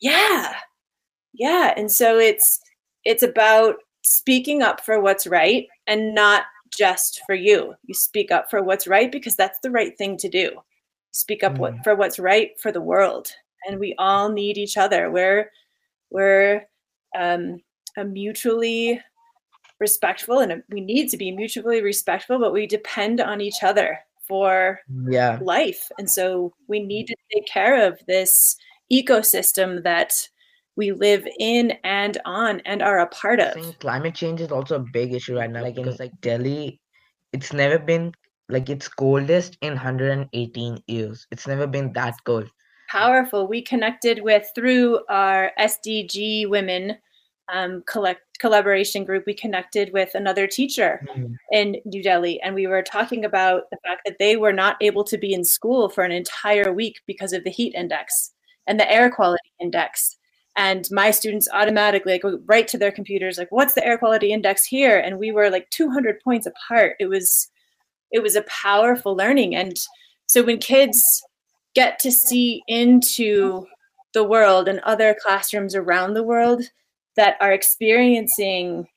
Yeah, 0.00 0.54
yeah, 1.36 1.74
and 1.76 1.90
so 1.90 2.18
it's 2.18 2.60
it's 3.04 3.22
about 3.22 3.76
speaking 4.02 4.62
up 4.62 4.84
for 4.84 5.00
what's 5.00 5.26
right 5.26 5.66
and 5.86 6.14
not 6.14 6.44
just 6.76 7.20
for 7.26 7.34
you. 7.34 7.74
You 7.84 7.94
speak 7.94 8.30
up 8.30 8.50
for 8.50 8.62
what's 8.62 8.86
right 8.86 9.10
because 9.10 9.36
that's 9.36 9.58
the 9.62 9.70
right 9.70 9.96
thing 9.96 10.16
to 10.18 10.28
do. 10.28 10.52
Speak 11.12 11.42
up 11.42 11.54
mm. 11.54 11.58
what, 11.58 11.74
for 11.84 11.94
what's 11.94 12.18
right 12.18 12.50
for 12.60 12.72
the 12.72 12.80
world 12.80 13.28
and 13.66 13.78
we 13.78 13.94
all 13.98 14.30
need 14.30 14.56
each 14.56 14.76
other. 14.76 15.10
We're 15.10 15.50
we're 16.10 16.66
um, 17.18 17.60
a 17.96 18.04
mutually 18.04 19.00
respectful, 19.80 20.38
and 20.38 20.62
we 20.70 20.80
need 20.80 21.08
to 21.10 21.16
be 21.16 21.32
mutually 21.32 21.82
respectful, 21.82 22.38
but 22.38 22.52
we 22.52 22.66
depend 22.66 23.20
on 23.20 23.40
each 23.40 23.62
other 23.62 23.98
for 24.26 24.80
yeah. 25.08 25.38
life, 25.42 25.90
and 25.98 26.08
so 26.08 26.54
we 26.68 26.80
need 26.80 27.06
to 27.08 27.16
take 27.32 27.46
care 27.46 27.86
of 27.86 28.00
this 28.06 28.56
ecosystem 28.92 29.82
that 29.82 30.28
we 30.76 30.92
live 30.92 31.26
in 31.38 31.72
and 31.84 32.18
on 32.24 32.60
and 32.60 32.82
are 32.82 32.98
a 32.98 33.06
part 33.06 33.40
of. 33.40 33.48
I 33.48 33.60
think 33.60 33.78
climate 33.78 34.14
change 34.14 34.40
is 34.40 34.52
also 34.52 34.76
a 34.76 34.84
big 34.92 35.14
issue 35.14 35.36
right 35.36 35.50
now. 35.50 35.62
Like 35.62 35.78
in 35.78 35.94
like 35.98 36.12
Delhi, 36.20 36.80
it's 37.32 37.52
never 37.52 37.78
been 37.78 38.12
like 38.48 38.68
it's 38.68 38.88
coldest 38.88 39.56
in 39.60 39.72
118 39.72 40.82
years. 40.86 41.26
It's 41.30 41.46
never 41.46 41.66
been 41.66 41.92
that 41.94 42.14
cold 42.24 42.50
powerful. 42.88 43.48
We 43.48 43.62
connected 43.62 44.22
with 44.22 44.48
through 44.54 45.00
our 45.08 45.50
SDG 45.58 46.48
women 46.48 46.96
um, 47.52 47.82
collect 47.86 48.22
collaboration 48.38 49.04
group, 49.04 49.24
we 49.26 49.34
connected 49.34 49.92
with 49.92 50.14
another 50.14 50.46
teacher 50.46 51.06
mm-hmm. 51.08 51.34
in 51.52 51.76
New 51.84 52.02
Delhi, 52.02 52.40
and 52.42 52.54
we 52.54 52.66
were 52.66 52.82
talking 52.82 53.24
about 53.24 53.70
the 53.70 53.78
fact 53.84 54.02
that 54.04 54.16
they 54.18 54.36
were 54.36 54.52
not 54.52 54.76
able 54.80 55.04
to 55.04 55.18
be 55.18 55.32
in 55.32 55.44
school 55.44 55.88
for 55.88 56.04
an 56.04 56.12
entire 56.12 56.72
week 56.72 57.00
because 57.06 57.32
of 57.32 57.44
the 57.44 57.50
heat 57.50 57.74
index 57.74 58.32
and 58.66 58.80
the 58.80 58.90
air 58.90 59.10
quality 59.10 59.52
index. 59.60 60.16
And 60.56 60.88
my 60.90 61.10
students 61.10 61.48
automatically 61.52 62.12
like 62.14 62.22
go 62.22 62.40
right 62.46 62.66
to 62.68 62.78
their 62.78 62.92
computers, 62.92 63.38
like, 63.38 63.52
"What's 63.52 63.74
the 63.74 63.86
air 63.86 63.98
quality 63.98 64.32
index 64.32 64.64
here?" 64.64 64.98
And 64.98 65.18
we 65.18 65.32
were 65.32 65.50
like 65.50 65.68
200 65.70 66.20
points 66.20 66.46
apart. 66.46 66.96
It 66.98 67.06
was, 67.06 67.48
it 68.10 68.22
was 68.22 68.36
a 68.36 68.42
powerful 68.42 69.14
learning. 69.14 69.54
And 69.54 69.76
so 70.26 70.42
when 70.42 70.58
kids 70.58 71.22
get 71.74 71.98
to 72.00 72.10
see 72.10 72.62
into 72.68 73.66
the 74.14 74.24
world 74.24 74.66
and 74.66 74.80
other 74.80 75.14
classrooms 75.22 75.74
around 75.74 76.14
the 76.14 76.22
world 76.22 76.62
that 77.16 77.36
are 77.40 77.52
experiencing 77.52 78.88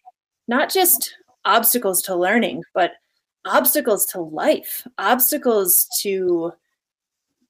not 0.48 0.72
just 0.72 1.14
obstacles 1.46 2.02
to 2.04 2.16
learning, 2.16 2.64
but 2.74 2.94
obstacles 3.46 4.06
to 4.08 4.22
life, 4.22 4.88
obstacles 4.98 5.86
to 6.02 6.54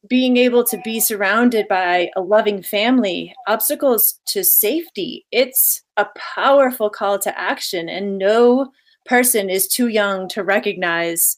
being 0.07 0.37
able 0.37 0.63
to 0.63 0.79
be 0.83 0.99
surrounded 0.99 1.67
by 1.67 2.09
a 2.15 2.21
loving 2.21 2.63
family, 2.63 3.33
obstacles 3.47 4.19
to 4.27 4.43
safety. 4.43 5.25
It's 5.31 5.83
a 5.97 6.07
powerful 6.35 6.89
call 6.89 7.19
to 7.19 7.37
action, 7.39 7.89
and 7.89 8.17
no 8.17 8.71
person 9.05 9.49
is 9.49 9.67
too 9.67 9.87
young 9.87 10.29
to 10.29 10.43
recognize 10.43 11.37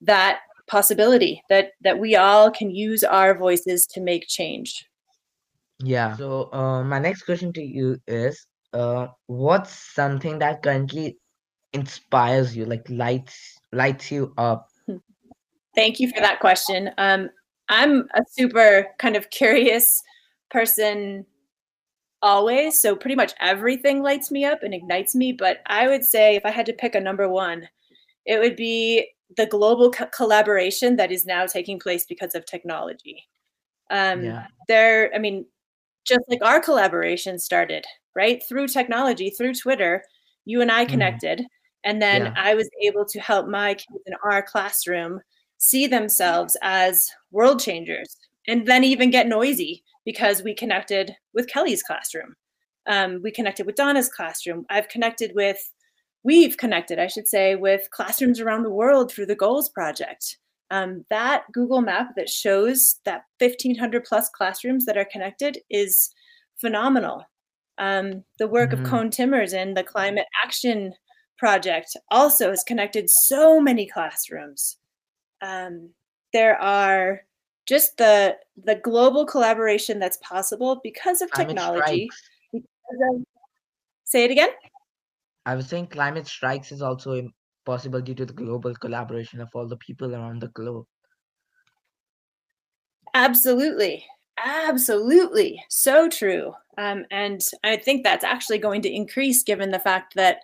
that 0.00 0.40
possibility 0.68 1.42
that 1.48 1.72
that 1.80 1.98
we 1.98 2.14
all 2.14 2.50
can 2.50 2.70
use 2.70 3.02
our 3.02 3.36
voices 3.36 3.86
to 3.86 4.00
make 4.00 4.26
change. 4.28 4.86
Yeah. 5.82 6.16
So, 6.16 6.52
uh, 6.52 6.84
my 6.84 6.98
next 6.98 7.22
question 7.22 7.52
to 7.54 7.62
you 7.62 8.00
is, 8.06 8.46
uh, 8.72 9.08
what's 9.26 9.72
something 9.72 10.38
that 10.40 10.62
currently 10.62 11.18
inspires 11.72 12.56
you, 12.56 12.64
like 12.64 12.88
lights 12.88 13.58
lights 13.72 14.10
you 14.10 14.32
up? 14.38 14.68
Thank 15.74 16.00
you 16.00 16.10
for 16.10 16.20
that 16.20 16.40
question. 16.40 16.90
Um, 16.98 17.30
I'm 17.68 18.08
a 18.14 18.22
super 18.30 18.88
kind 18.98 19.16
of 19.16 19.30
curious 19.30 20.02
person 20.50 21.26
always, 22.22 22.80
so 22.80 22.96
pretty 22.96 23.14
much 23.14 23.34
everything 23.40 24.02
lights 24.02 24.30
me 24.30 24.44
up 24.44 24.62
and 24.62 24.74
ignites 24.74 25.14
me. 25.14 25.32
But 25.32 25.58
I 25.66 25.88
would 25.88 26.04
say 26.04 26.36
if 26.36 26.44
I 26.44 26.50
had 26.50 26.66
to 26.66 26.72
pick 26.72 26.94
a 26.94 27.00
number 27.00 27.28
one, 27.28 27.68
it 28.26 28.38
would 28.38 28.56
be 28.56 29.08
the 29.36 29.46
global 29.46 29.90
co- 29.90 30.06
collaboration 30.06 30.96
that 30.96 31.12
is 31.12 31.26
now 31.26 31.46
taking 31.46 31.78
place 31.78 32.04
because 32.06 32.34
of 32.34 32.46
technology. 32.46 33.28
Um, 33.90 34.22
yeah. 34.24 34.46
There, 34.68 35.14
I 35.14 35.18
mean, 35.18 35.46
just 36.08 36.24
like 36.28 36.42
our 36.42 36.60
collaboration 36.60 37.38
started 37.38 37.84
right 38.16 38.42
through 38.48 38.66
technology 38.66 39.30
through 39.30 39.54
twitter 39.54 40.02
you 40.46 40.60
and 40.60 40.72
i 40.72 40.82
mm-hmm. 40.82 40.92
connected 40.92 41.40
mm. 41.40 41.46
and 41.84 42.00
then 42.00 42.26
yeah. 42.26 42.34
i 42.36 42.54
was 42.54 42.68
able 42.82 43.04
to 43.04 43.20
help 43.20 43.46
my 43.46 43.74
kids 43.74 44.02
in 44.06 44.14
our 44.24 44.42
classroom 44.42 45.20
see 45.58 45.86
themselves 45.86 46.56
as 46.62 47.08
world 47.30 47.60
changers 47.60 48.16
and 48.46 48.66
then 48.66 48.84
even 48.84 49.10
get 49.10 49.28
noisy 49.28 49.84
because 50.04 50.42
we 50.42 50.54
connected 50.54 51.14
with 51.34 51.48
kelly's 51.48 51.82
classroom 51.82 52.34
um, 52.86 53.20
we 53.22 53.30
connected 53.30 53.66
with 53.66 53.76
donna's 53.76 54.08
classroom 54.08 54.64
i've 54.70 54.88
connected 54.88 55.32
with 55.34 55.58
we've 56.22 56.56
connected 56.56 56.98
i 56.98 57.06
should 57.06 57.28
say 57.28 57.54
with 57.54 57.88
classrooms 57.90 58.40
around 58.40 58.62
the 58.62 58.70
world 58.70 59.10
through 59.10 59.26
the 59.26 59.34
goals 59.34 59.68
project 59.68 60.38
um, 60.70 61.04
that 61.10 61.44
Google 61.52 61.80
map 61.80 62.10
that 62.16 62.28
shows 62.28 63.00
that 63.04 63.22
1,500 63.38 64.04
plus 64.04 64.28
classrooms 64.28 64.84
that 64.84 64.98
are 64.98 65.06
connected 65.10 65.58
is 65.70 66.10
phenomenal. 66.60 67.24
Um, 67.78 68.24
the 68.38 68.48
work 68.48 68.70
mm-hmm. 68.70 68.84
of 68.84 68.90
Koen 68.90 69.10
Timmers 69.10 69.52
and 69.52 69.76
the 69.76 69.84
Climate 69.84 70.26
Action 70.44 70.92
Project 71.38 71.96
also 72.10 72.50
has 72.50 72.64
connected 72.64 73.08
so 73.08 73.60
many 73.60 73.86
classrooms. 73.86 74.76
Um, 75.40 75.90
there 76.32 76.60
are 76.60 77.22
just 77.66 77.96
the 77.98 78.36
the 78.64 78.76
global 78.76 79.26
collaboration 79.26 79.98
that's 79.98 80.16
possible 80.18 80.80
because 80.82 81.22
of 81.22 81.30
technology. 81.32 82.08
Because 82.52 82.66
of, 83.12 83.22
say 84.04 84.24
it 84.24 84.30
again. 84.30 84.50
I 85.46 85.54
was 85.54 85.66
saying 85.66 85.88
climate 85.88 86.26
strikes 86.26 86.72
is 86.72 86.82
also 86.82 87.28
possible 87.64 88.00
due 88.00 88.14
to 88.14 88.26
the 88.26 88.32
global 88.32 88.74
collaboration 88.74 89.40
of 89.40 89.48
all 89.54 89.68
the 89.68 89.76
people 89.76 90.14
around 90.14 90.40
the 90.40 90.48
globe. 90.48 90.86
Absolutely. 93.14 94.04
Absolutely. 94.44 95.62
So 95.68 96.08
true. 96.08 96.54
Um, 96.76 97.04
and 97.10 97.40
I 97.64 97.76
think 97.76 98.04
that's 98.04 98.24
actually 98.24 98.58
going 98.58 98.82
to 98.82 98.90
increase 98.90 99.42
given 99.42 99.70
the 99.70 99.78
fact 99.78 100.14
that 100.14 100.38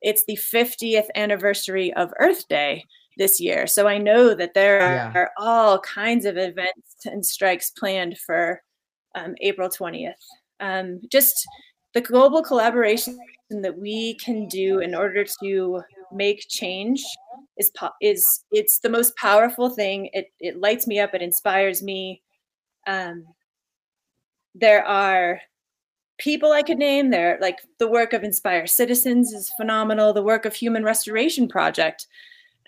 it's 0.00 0.24
the 0.26 0.36
50th 0.36 1.08
anniversary 1.14 1.92
of 1.94 2.12
Earth 2.18 2.48
Day 2.48 2.84
this 3.18 3.40
year. 3.40 3.66
So 3.66 3.86
I 3.86 3.98
know 3.98 4.32
that 4.34 4.54
there 4.54 4.78
yeah. 4.80 5.12
are 5.14 5.30
all 5.36 5.80
kinds 5.80 6.24
of 6.24 6.38
events 6.38 7.04
and 7.04 7.24
strikes 7.24 7.70
planned 7.70 8.16
for 8.18 8.62
um, 9.14 9.34
April 9.40 9.68
20th. 9.68 10.12
Um, 10.60 11.00
just 11.10 11.46
the 11.94 12.00
global 12.00 12.42
collaboration 12.42 13.18
that 13.50 13.76
we 13.76 14.14
can 14.14 14.46
do 14.48 14.78
in 14.78 14.94
order 14.94 15.24
to 15.42 15.82
make 16.12 16.46
change 16.48 17.04
is 17.58 17.70
is 18.00 18.44
it's 18.52 18.78
the 18.78 18.88
most 18.88 19.16
powerful 19.16 19.70
thing. 19.70 20.10
It 20.12 20.30
it 20.38 20.60
lights 20.60 20.86
me 20.86 21.00
up. 21.00 21.14
It 21.14 21.22
inspires 21.22 21.82
me. 21.82 22.22
Um, 22.86 23.24
there 24.54 24.84
are 24.84 25.40
people 26.18 26.52
I 26.52 26.62
could 26.62 26.78
name. 26.78 27.10
There, 27.10 27.38
like 27.40 27.58
the 27.78 27.88
work 27.88 28.12
of 28.12 28.22
Inspire 28.22 28.66
Citizens 28.66 29.32
is 29.32 29.52
phenomenal. 29.56 30.12
The 30.12 30.22
work 30.22 30.44
of 30.44 30.54
Human 30.54 30.84
Restoration 30.84 31.48
Project 31.48 32.06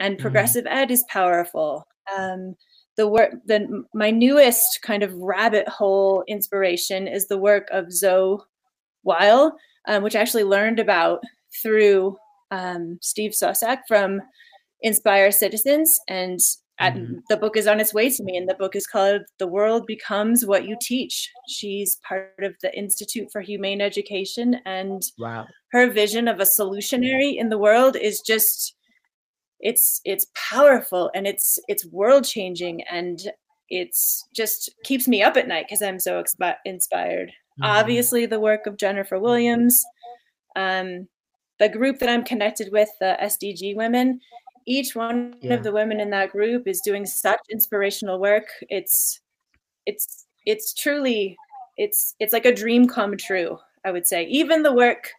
and 0.01 0.15
mm-hmm. 0.15 0.23
Progressive 0.23 0.65
mm. 0.65 0.73
Ed 0.73 0.91
is 0.91 1.05
powerful. 1.09 1.87
Um, 2.17 2.57
the 2.97 3.07
work, 3.07 3.33
the 3.47 3.85
my 3.95 4.11
newest 4.11 4.81
kind 4.83 5.03
of 5.03 5.15
rabbit 5.15 5.69
hole 5.69 6.25
inspiration 6.27 7.07
is 7.07 7.29
the 7.29 7.39
work 7.39 7.69
of 7.71 7.93
Zoe 7.93 8.39
Weil, 9.05 9.57
um, 9.87 10.03
which 10.03 10.17
I 10.17 10.21
actually 10.21 10.45
learned 10.45 10.81
about 10.81 11.21
through 11.63 12.17
um, 12.51 12.99
Steve 13.01 13.31
Sostak 13.31 13.79
from 13.87 14.21
Inspire 14.83 15.31
Citizens. 15.31 16.01
And 16.09 16.41
at, 16.79 16.95
mm-hmm. 16.95 17.19
the 17.29 17.37
book 17.37 17.57
is 17.57 17.67
on 17.67 17.79
its 17.79 17.95
way 17.95 18.11
to 18.11 18.23
me, 18.23 18.37
and 18.37 18.49
the 18.49 18.55
book 18.55 18.75
is 18.75 18.87
called 18.87 19.23
The 19.39 19.47
World 19.47 19.87
Becomes 19.87 20.47
What 20.47 20.67
You 20.67 20.77
Teach. 20.81 21.31
She's 21.47 21.99
part 22.09 22.43
of 22.43 22.55
the 22.63 22.77
Institute 22.77 23.29
for 23.31 23.43
Humane 23.43 23.83
Education, 23.83 24.57
and 24.65 25.03
wow. 25.19 25.47
her 25.73 25.91
vision 25.91 26.27
of 26.27 26.41
a 26.41 26.45
solutionary 26.45 27.37
in 27.37 27.51
the 27.51 27.59
world 27.59 27.97
is 27.97 28.21
just 28.21 28.75
it's 29.61 30.01
it's 30.05 30.27
powerful 30.35 31.11
and 31.15 31.27
it's 31.27 31.59
it's 31.69 31.87
world 31.87 32.25
changing 32.25 32.83
and 32.91 33.31
it's 33.69 34.27
just 34.35 34.71
keeps 34.85 35.07
me 35.07 35.23
up 35.23 35.37
at 35.37 35.49
night 35.49 35.67
because 35.69 35.83
i'm 35.83 36.01
so 36.01 36.23
expi- 36.23 36.57
inspired 36.65 37.29
mm-hmm. 37.29 37.65
obviously 37.65 38.27
the 38.27 38.41
work 38.41 38.67
of 38.67 38.77
jennifer 38.77 39.19
williams 39.19 39.85
um, 40.57 41.09
the 41.59 41.69
group 41.69 41.99
that 41.99 42.09
I'm 42.09 42.25
connected 42.25 42.73
with, 42.73 42.89
the 43.01 43.17
SDG 43.23 43.77
women, 43.77 44.21
each 44.67 44.95
one 44.95 45.35
yeah. 45.43 45.55
of 45.55 45.63
the 45.63 45.73
women 45.73 46.01
in 46.01 46.11
that 46.11 46.33
group 46.33 46.67
is 46.67 46.81
doing 46.81 47.07
such 47.07 47.39
inspirational 47.51 48.19
work. 48.19 48.47
It's 48.69 49.21
it's 49.87 50.27
it's 50.47 50.75
truly 50.75 51.37
it's 51.77 52.15
it's 52.19 52.33
like 52.33 52.47
a 52.47 52.55
dream 52.55 52.89
come 52.89 53.17
true, 53.17 53.59
I 53.85 53.91
would 53.91 54.07
say. 54.07 54.25
Even 54.25 54.63
the 54.63 54.73
work 54.73 55.11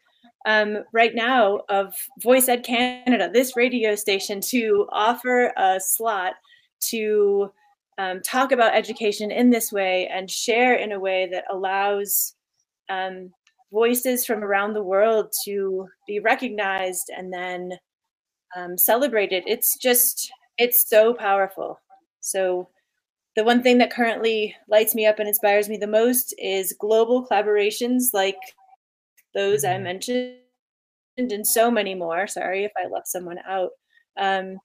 um, 0.45 0.84
right 0.91 1.13
now 1.13 1.62
of 1.69 1.93
Voice 2.19 2.47
Ed 2.47 2.63
Canada, 2.63 3.30
this 3.32 3.56
radio 3.56 3.95
station, 3.95 4.41
to 4.41 4.88
offer 4.91 5.54
a 5.58 5.80
slot 5.80 6.34
to 6.82 7.51
um, 7.97 8.21
talk 8.21 8.51
about 8.51 8.73
education 8.73 9.32
in 9.32 9.49
this 9.49 9.71
way 9.71 10.08
and 10.08 10.30
share 10.30 10.75
in 10.75 10.91
a 10.91 10.99
way 10.99 11.30
that 11.32 11.45
allows 11.51 12.36
um, 12.89 13.32
voices 13.71 14.25
from 14.25 14.43
around 14.43 14.73
the 14.73 14.84
world 14.84 15.32
to 15.45 15.88
be 16.08 16.19
recognized 16.19 17.12
and 17.15 17.32
then 17.32 17.73
um, 18.56 18.77
celebrated. 18.77 19.43
It's 19.45 19.77
just, 19.77 20.32
it's 20.58 20.89
so 20.89 21.13
powerful. 21.13 21.80
So, 22.19 22.67
the 23.38 23.45
one 23.45 23.63
thing 23.63 23.77
that 23.77 23.93
currently 23.93 24.54
lights 24.67 24.93
me 24.93 25.06
up 25.06 25.19
and 25.19 25.27
inspires 25.27 25.69
me 25.69 25.77
the 25.77 25.88
most 25.88 26.34
is 26.38 26.75
global 26.77 27.25
collaborations 27.25 28.13
like 28.13 28.36
those 29.34 29.63
I 29.63 29.74
mm-hmm. 29.74 29.84
mentioned, 29.84 30.38
and 31.17 31.46
so 31.46 31.70
many 31.72 31.96
more. 31.96 32.28
Sorry 32.28 32.63
if 32.63 32.72
I 32.78 32.88
left 32.88 33.08
someone 33.08 33.39
out. 33.48 33.72
Um, 34.17 34.58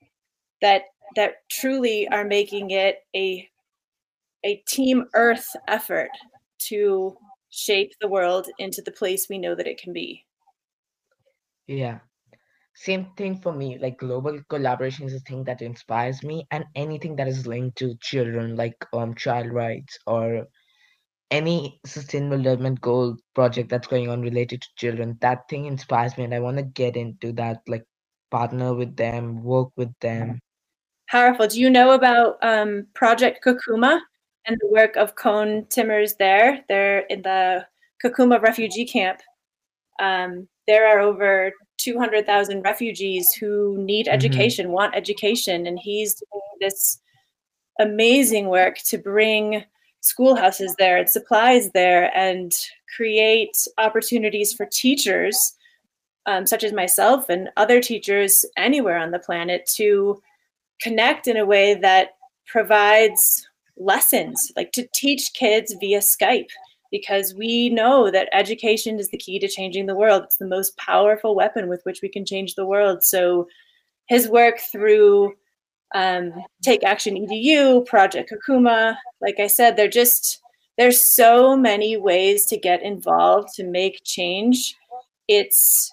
that 0.62 0.82
that 1.14 1.48
truly 1.50 2.08
are 2.08 2.24
making 2.24 2.70
it 2.70 2.98
a 3.14 3.48
a 4.44 4.62
team 4.68 5.06
Earth 5.14 5.48
effort 5.68 6.10
to 6.58 7.16
shape 7.50 7.92
the 8.00 8.08
world 8.08 8.48
into 8.58 8.82
the 8.82 8.92
place 8.92 9.28
we 9.28 9.38
know 9.38 9.54
that 9.54 9.66
it 9.66 9.80
can 9.80 9.92
be. 9.92 10.24
Yeah. 11.66 11.98
Same 12.74 13.06
thing 13.16 13.40
for 13.40 13.52
me. 13.52 13.78
Like 13.78 13.98
global 13.98 14.38
collaboration 14.48 15.06
is 15.06 15.14
a 15.14 15.20
thing 15.20 15.44
that 15.44 15.62
inspires 15.62 16.22
me, 16.22 16.46
and 16.50 16.64
anything 16.74 17.16
that 17.16 17.28
is 17.28 17.46
linked 17.46 17.78
to 17.78 17.96
children, 18.00 18.56
like 18.56 18.76
um 18.92 19.14
child 19.14 19.50
rights 19.50 19.98
or 20.06 20.46
any 21.30 21.80
sustainable 21.84 22.38
development 22.38 22.80
goal 22.80 23.16
project 23.34 23.68
that's 23.68 23.88
going 23.88 24.08
on 24.08 24.22
related 24.22 24.62
to 24.62 24.68
children, 24.76 25.18
that 25.20 25.48
thing 25.48 25.66
inspires 25.66 26.16
me, 26.16 26.24
and 26.24 26.34
I 26.34 26.40
want 26.40 26.56
to 26.58 26.62
get 26.62 26.96
into 26.96 27.32
that, 27.32 27.62
like 27.66 27.84
partner 28.30 28.74
with 28.74 28.96
them, 28.96 29.42
work 29.42 29.70
with 29.76 29.92
them. 30.00 30.40
Powerful. 31.08 31.46
Do 31.46 31.60
you 31.60 31.70
know 31.70 31.92
about 31.92 32.36
um, 32.42 32.86
Project 32.94 33.44
Kakuma 33.44 34.00
and 34.46 34.56
the 34.60 34.68
work 34.68 34.96
of 34.96 35.14
Koen 35.14 35.66
Timmers 35.66 36.14
there? 36.16 36.64
They're 36.68 37.00
in 37.00 37.22
the 37.22 37.66
Kakuma 38.04 38.40
refugee 38.40 38.84
camp. 38.84 39.20
Um, 40.00 40.48
there 40.66 40.86
are 40.86 41.00
over 41.00 41.52
200,000 41.78 42.62
refugees 42.62 43.32
who 43.32 43.76
need 43.78 44.06
mm-hmm. 44.06 44.14
education, 44.14 44.70
want 44.70 44.94
education, 44.94 45.66
and 45.66 45.78
he's 45.78 46.14
doing 46.14 46.42
this 46.60 47.00
amazing 47.78 48.48
work 48.48 48.78
to 48.78 48.98
bring 48.98 49.64
schoolhouses 50.00 50.74
there 50.78 50.96
and 50.98 51.08
supplies 51.08 51.70
there 51.72 52.16
and 52.16 52.52
create 52.94 53.56
opportunities 53.78 54.52
for 54.52 54.66
teachers 54.66 55.54
um, 56.26 56.46
such 56.46 56.64
as 56.64 56.72
myself 56.72 57.28
and 57.28 57.48
other 57.56 57.80
teachers 57.80 58.44
anywhere 58.56 58.98
on 58.98 59.12
the 59.12 59.18
planet 59.18 59.68
to 59.74 60.20
connect 60.80 61.26
in 61.26 61.36
a 61.36 61.46
way 61.46 61.74
that 61.74 62.10
provides 62.46 63.48
lessons 63.76 64.52
like 64.56 64.72
to 64.72 64.88
teach 64.94 65.32
kids 65.34 65.74
via 65.80 65.98
skype 65.98 66.48
because 66.90 67.34
we 67.34 67.68
know 67.70 68.10
that 68.10 68.28
education 68.32 68.98
is 68.98 69.10
the 69.10 69.18
key 69.18 69.38
to 69.38 69.48
changing 69.48 69.86
the 69.86 69.94
world. 69.94 70.22
It's 70.24 70.36
the 70.36 70.46
most 70.46 70.76
powerful 70.76 71.34
weapon 71.34 71.68
with 71.68 71.82
which 71.84 72.00
we 72.02 72.08
can 72.08 72.24
change 72.24 72.54
the 72.54 72.66
world. 72.66 73.02
So 73.02 73.48
his 74.06 74.28
work 74.28 74.60
through 74.60 75.34
um, 75.94 76.32
Take 76.62 76.82
Action 76.82 77.14
EDU, 77.16 77.86
Project 77.86 78.32
Kakuma. 78.32 78.96
Like 79.20 79.38
I 79.38 79.46
said, 79.46 79.76
they're 79.76 79.88
just 79.88 80.40
there's 80.78 81.02
so 81.02 81.56
many 81.56 81.96
ways 81.96 82.44
to 82.46 82.58
get 82.58 82.82
involved 82.82 83.54
to 83.54 83.64
make 83.64 84.02
change. 84.04 84.76
It's 85.28 85.92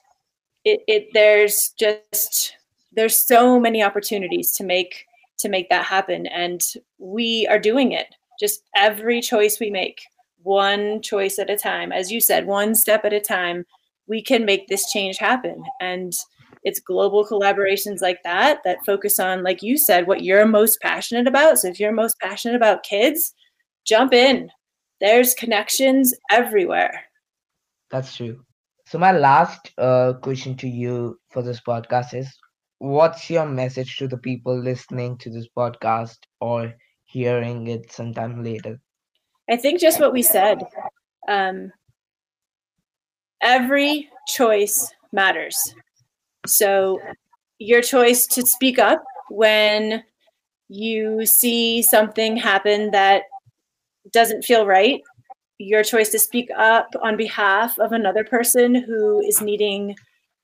it, 0.66 0.82
it 0.88 1.08
there's 1.14 1.74
just 1.78 2.56
there's 2.92 3.18
so 3.18 3.60
many 3.60 3.84
opportunities 3.84 4.52
to 4.54 4.64
make 4.64 5.06
to 5.40 5.50
make 5.50 5.70
that 5.70 5.86
happen 5.86 6.28
and 6.28 6.62
we 7.00 7.48
are 7.48 7.60
doing 7.60 7.92
it 7.92 8.16
just 8.40 8.64
every 8.76 9.20
choice 9.20 9.60
we 9.60 9.70
make 9.70 10.04
one 10.44 11.02
choice 11.02 11.40
at 11.40 11.50
a 11.50 11.58
time 11.58 11.92
as 11.92 12.12
you 12.12 12.22
said 12.22 12.46
one 12.46 12.76
step 12.76 13.04
at 13.04 13.14
a 13.14 13.20
time 13.20 13.66
we 14.08 14.22
can 14.22 14.46
make 14.46 14.68
this 14.68 14.92
change 14.92 15.18
happen 15.18 15.64
and 15.82 16.14
it's 16.64 16.80
global 16.80 17.26
collaborations 17.26 18.02
like 18.02 18.22
that 18.24 18.60
that 18.64 18.86
focus 18.86 19.20
on 19.20 19.44
like 19.44 19.62
you 19.62 19.78
said 19.78 20.08
what 20.08 20.24
you're 20.24 20.46
most 20.46 20.80
passionate 20.82 21.28
about. 21.28 21.60
So 21.60 21.68
if 21.68 21.80
you're 21.80 21.92
most 21.92 22.20
passionate 22.20 22.56
about 22.56 22.84
kids 22.84 23.34
jump 23.86 24.14
in. 24.14 24.50
There's 25.00 25.34
connections 25.34 26.14
everywhere. 26.32 27.04
That's 27.92 28.16
true. 28.16 28.42
So 28.86 28.98
my 28.98 29.12
last 29.12 29.72
uh, 29.78 30.14
question 30.22 30.56
to 30.58 30.68
you 30.68 31.20
for 31.30 31.42
this 31.42 31.62
podcast 31.62 32.14
is 32.14 32.30
what's 32.80 33.30
your 33.30 33.46
message 33.46 33.98
to 33.98 34.08
the 34.08 34.18
people 34.18 34.58
listening 34.58 35.18
to 35.20 35.30
this 35.30 35.48
podcast 35.58 36.18
or 36.40 36.74
hearing 37.06 37.68
it 37.68 37.92
sometime 37.92 38.44
later? 38.44 38.80
I 39.50 39.58
think 39.58 39.80
just 39.80 40.00
what 40.00 40.14
we 40.14 40.22
said 40.22 40.64
um, 41.28 41.72
every 43.42 44.10
choice 44.28 44.94
matters 45.12 45.76
so, 46.46 47.00
your 47.60 47.82
choice 47.82 48.26
to 48.28 48.46
speak 48.46 48.80
up 48.80 49.04
when 49.30 50.04
you 50.70 51.26
see 51.26 51.82
something 51.82 52.36
happen 52.36 52.92
that 52.92 53.24
doesn't 54.12 54.44
feel 54.44 54.66
right, 54.66 55.02
your 55.60 55.84
choice 55.84 56.10
to 56.10 56.20
speak 56.20 56.50
up 56.58 56.90
on 57.02 57.16
behalf 57.16 57.78
of 57.80 57.92
another 57.92 58.24
person 58.24 58.76
who 58.76 59.22
is 59.22 59.42
needing 59.42 59.96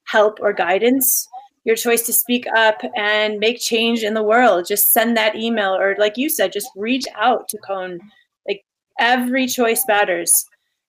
help 0.06 0.40
or 0.42 0.54
guidance, 0.54 1.28
your 1.66 1.76
choice 1.76 2.04
to 2.04 2.14
speak 2.14 2.46
up 2.56 2.82
and 2.96 3.40
make 3.40 3.60
change 3.60 4.04
in 4.04 4.14
the 4.14 4.24
world. 4.24 4.66
Just 4.68 4.92
send 4.92 5.18
that 5.18 5.36
email, 5.36 5.76
or 5.76 5.96
like 6.00 6.18
you 6.18 6.30
said, 6.30 6.54
just 6.54 6.70
reach 6.76 7.06
out 7.16 7.48
to 7.50 7.58
Koen. 7.58 8.00
Like 8.48 8.64
every 9.00 9.48
choice 9.48 9.84
matters. 9.88 10.46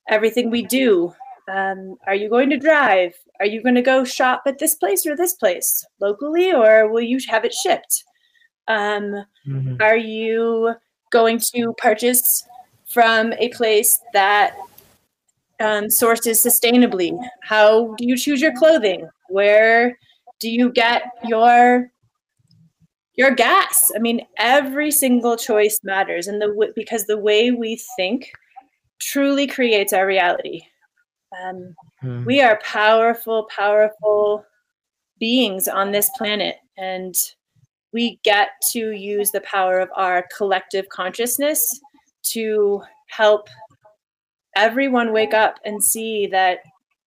Everything 0.09 0.51
we 0.51 0.63
do. 0.65 1.13
Um, 1.49 1.97
are 2.07 2.15
you 2.15 2.29
going 2.29 2.51
to 2.51 2.59
drive? 2.59 3.15
Are 3.41 3.47
you 3.47 3.63
going 3.63 3.75
to 3.75 3.83
go 3.83 4.05
shop 4.05 4.43
at 4.47 4.59
this 4.59 4.75
place 4.75 5.07
or 5.07 5.17
this 5.17 5.35
place 5.35 5.85
locally, 6.01 6.53
or 6.53 6.91
will 6.91 7.01
you 7.01 7.19
have 7.29 7.45
it 7.45 7.55
shipped? 7.55 8.05
Um, 8.69 9.25
mm-hmm. 9.47 9.77
Are 9.81 9.97
you 9.97 10.75
going 11.11 11.39
to 11.55 11.75
purchase 11.79 12.45
from 12.87 13.33
a 13.35 13.49
place 13.51 14.01
that 14.13 14.57
um, 15.61 15.91
sources 15.91 16.45
sustainably? 16.45 17.19
How 17.43 17.95
do 17.97 18.07
you 18.07 18.17
choose 18.17 18.41
your 18.41 18.55
clothing? 18.55 19.09
Where 19.29 19.99
do 20.41 20.51
you 20.51 20.73
get 20.73 21.03
your 21.25 21.91
your 23.15 23.33
gas? 23.33 23.91
I 23.95 23.99
mean, 23.99 24.23
every 24.39 24.91
single 24.91 25.37
choice 25.37 25.81
matters, 25.83 26.27
and 26.27 26.41
the 26.41 26.73
because 26.75 27.07
the 27.07 27.19
way 27.19 27.51
we 27.51 27.81
think 27.97 28.33
truly 28.99 29.47
creates 29.47 29.93
our 29.93 30.07
reality. 30.07 30.63
Um, 31.43 31.75
hmm. 32.01 32.25
We 32.25 32.41
are 32.43 32.59
powerful, 32.65 33.49
powerful 33.55 34.45
beings 35.19 35.69
on 35.69 35.93
this 35.93 36.11
planet, 36.17 36.57
and 36.77 37.15
we 37.93 38.19
get 38.23 38.51
to 38.73 38.93
use 38.93 39.31
the 39.31 39.41
power 39.43 39.79
of 39.79 39.89
our 39.95 40.27
collective 40.37 40.89
consciousness 40.89 41.81
to 42.23 42.83
help 43.09 43.49
everyone 44.57 45.13
wake 45.13 45.35
up 45.35 45.59
and 45.65 45.83
see 45.83 46.27
that 46.27 46.59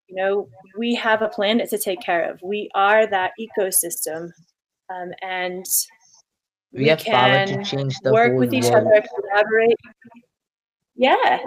you 0.08 0.16
know 0.16 0.48
we 0.78 0.96
have 0.96 1.22
a 1.22 1.28
planet 1.30 1.70
to 1.70 1.78
take 1.78 2.02
care 2.02 2.30
of 2.30 2.40
we 2.42 2.70
are 2.74 3.06
that 3.08 3.32
ecosystem 3.40 4.30
um, 4.90 5.12
and 5.22 5.66
we, 6.72 6.84
we 6.84 6.88
have 6.88 7.04
power 7.04 7.46
to 7.46 7.64
change 7.64 7.98
the 8.00 8.12
work 8.12 8.38
with 8.38 8.54
each 8.54 8.66
world. 8.66 8.88
other 8.88 9.04
collaborate 9.08 9.78
yeah 10.96 11.40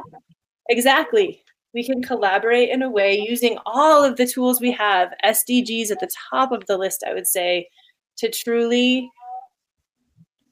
exactly 0.68 1.42
we 1.76 1.84
can 1.84 2.02
collaborate 2.02 2.70
in 2.70 2.80
a 2.80 2.88
way 2.88 3.14
using 3.18 3.58
all 3.66 4.02
of 4.02 4.16
the 4.16 4.26
tools 4.26 4.62
we 4.62 4.72
have, 4.72 5.12
SDGs 5.22 5.90
at 5.90 6.00
the 6.00 6.08
top 6.30 6.50
of 6.50 6.64
the 6.64 6.78
list, 6.78 7.04
I 7.06 7.12
would 7.12 7.26
say, 7.26 7.68
to 8.16 8.30
truly 8.30 9.10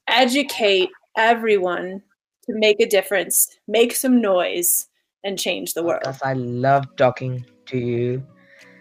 educate 0.06 0.90
everyone 1.16 2.02
to 2.44 2.52
make 2.54 2.78
a 2.78 2.86
difference, 2.86 3.56
make 3.66 3.96
some 3.96 4.20
noise, 4.20 4.86
and 5.24 5.38
change 5.38 5.72
the 5.72 5.82
world. 5.82 6.02
Because 6.02 6.20
I 6.20 6.34
love 6.34 6.94
talking 6.96 7.46
to 7.66 7.78
you, 7.78 8.22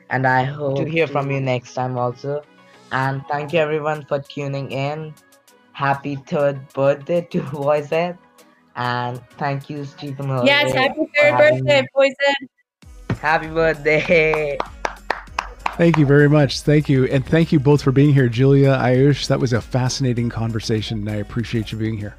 and 0.10 0.28
I 0.28 0.44
hope 0.44 0.76
to 0.80 0.84
hear 0.84 1.08
from 1.08 1.32
you 1.32 1.40
next 1.40 1.74
time 1.74 1.98
also. 1.98 2.44
And 2.92 3.26
thank 3.30 3.54
you 3.54 3.60
everyone 3.60 4.04
for 4.04 4.20
tuning 4.20 4.70
in. 4.70 5.14
Happy 5.72 6.18
third 6.18 6.68
birthday 6.74 7.22
to 7.32 7.42
Voice 7.64 7.94
and 8.76 9.22
thank 9.38 9.70
you, 9.70 9.86
Stephen. 9.86 10.28
Holiday, 10.28 10.48
yes, 10.48 10.74
happy 10.74 11.06
third 11.18 11.38
birthday, 11.38 11.88
Poison. 11.94 12.50
Happy 13.20 13.48
birthday. 13.48 14.58
Thank 15.78 15.98
you 15.98 16.06
very 16.06 16.30
much. 16.30 16.62
Thank 16.62 16.88
you. 16.88 17.06
And 17.06 17.26
thank 17.26 17.52
you 17.52 17.60
both 17.60 17.82
for 17.82 17.92
being 17.92 18.14
here, 18.14 18.30
Julia, 18.30 18.78
Ayush. 18.78 19.28
That 19.28 19.40
was 19.40 19.54
a 19.54 19.62
fascinating 19.62 20.30
conversation, 20.30 21.00
and 21.00 21.10
I 21.10 21.16
appreciate 21.16 21.72
you 21.72 21.78
being 21.78 21.98
here. 21.98 22.16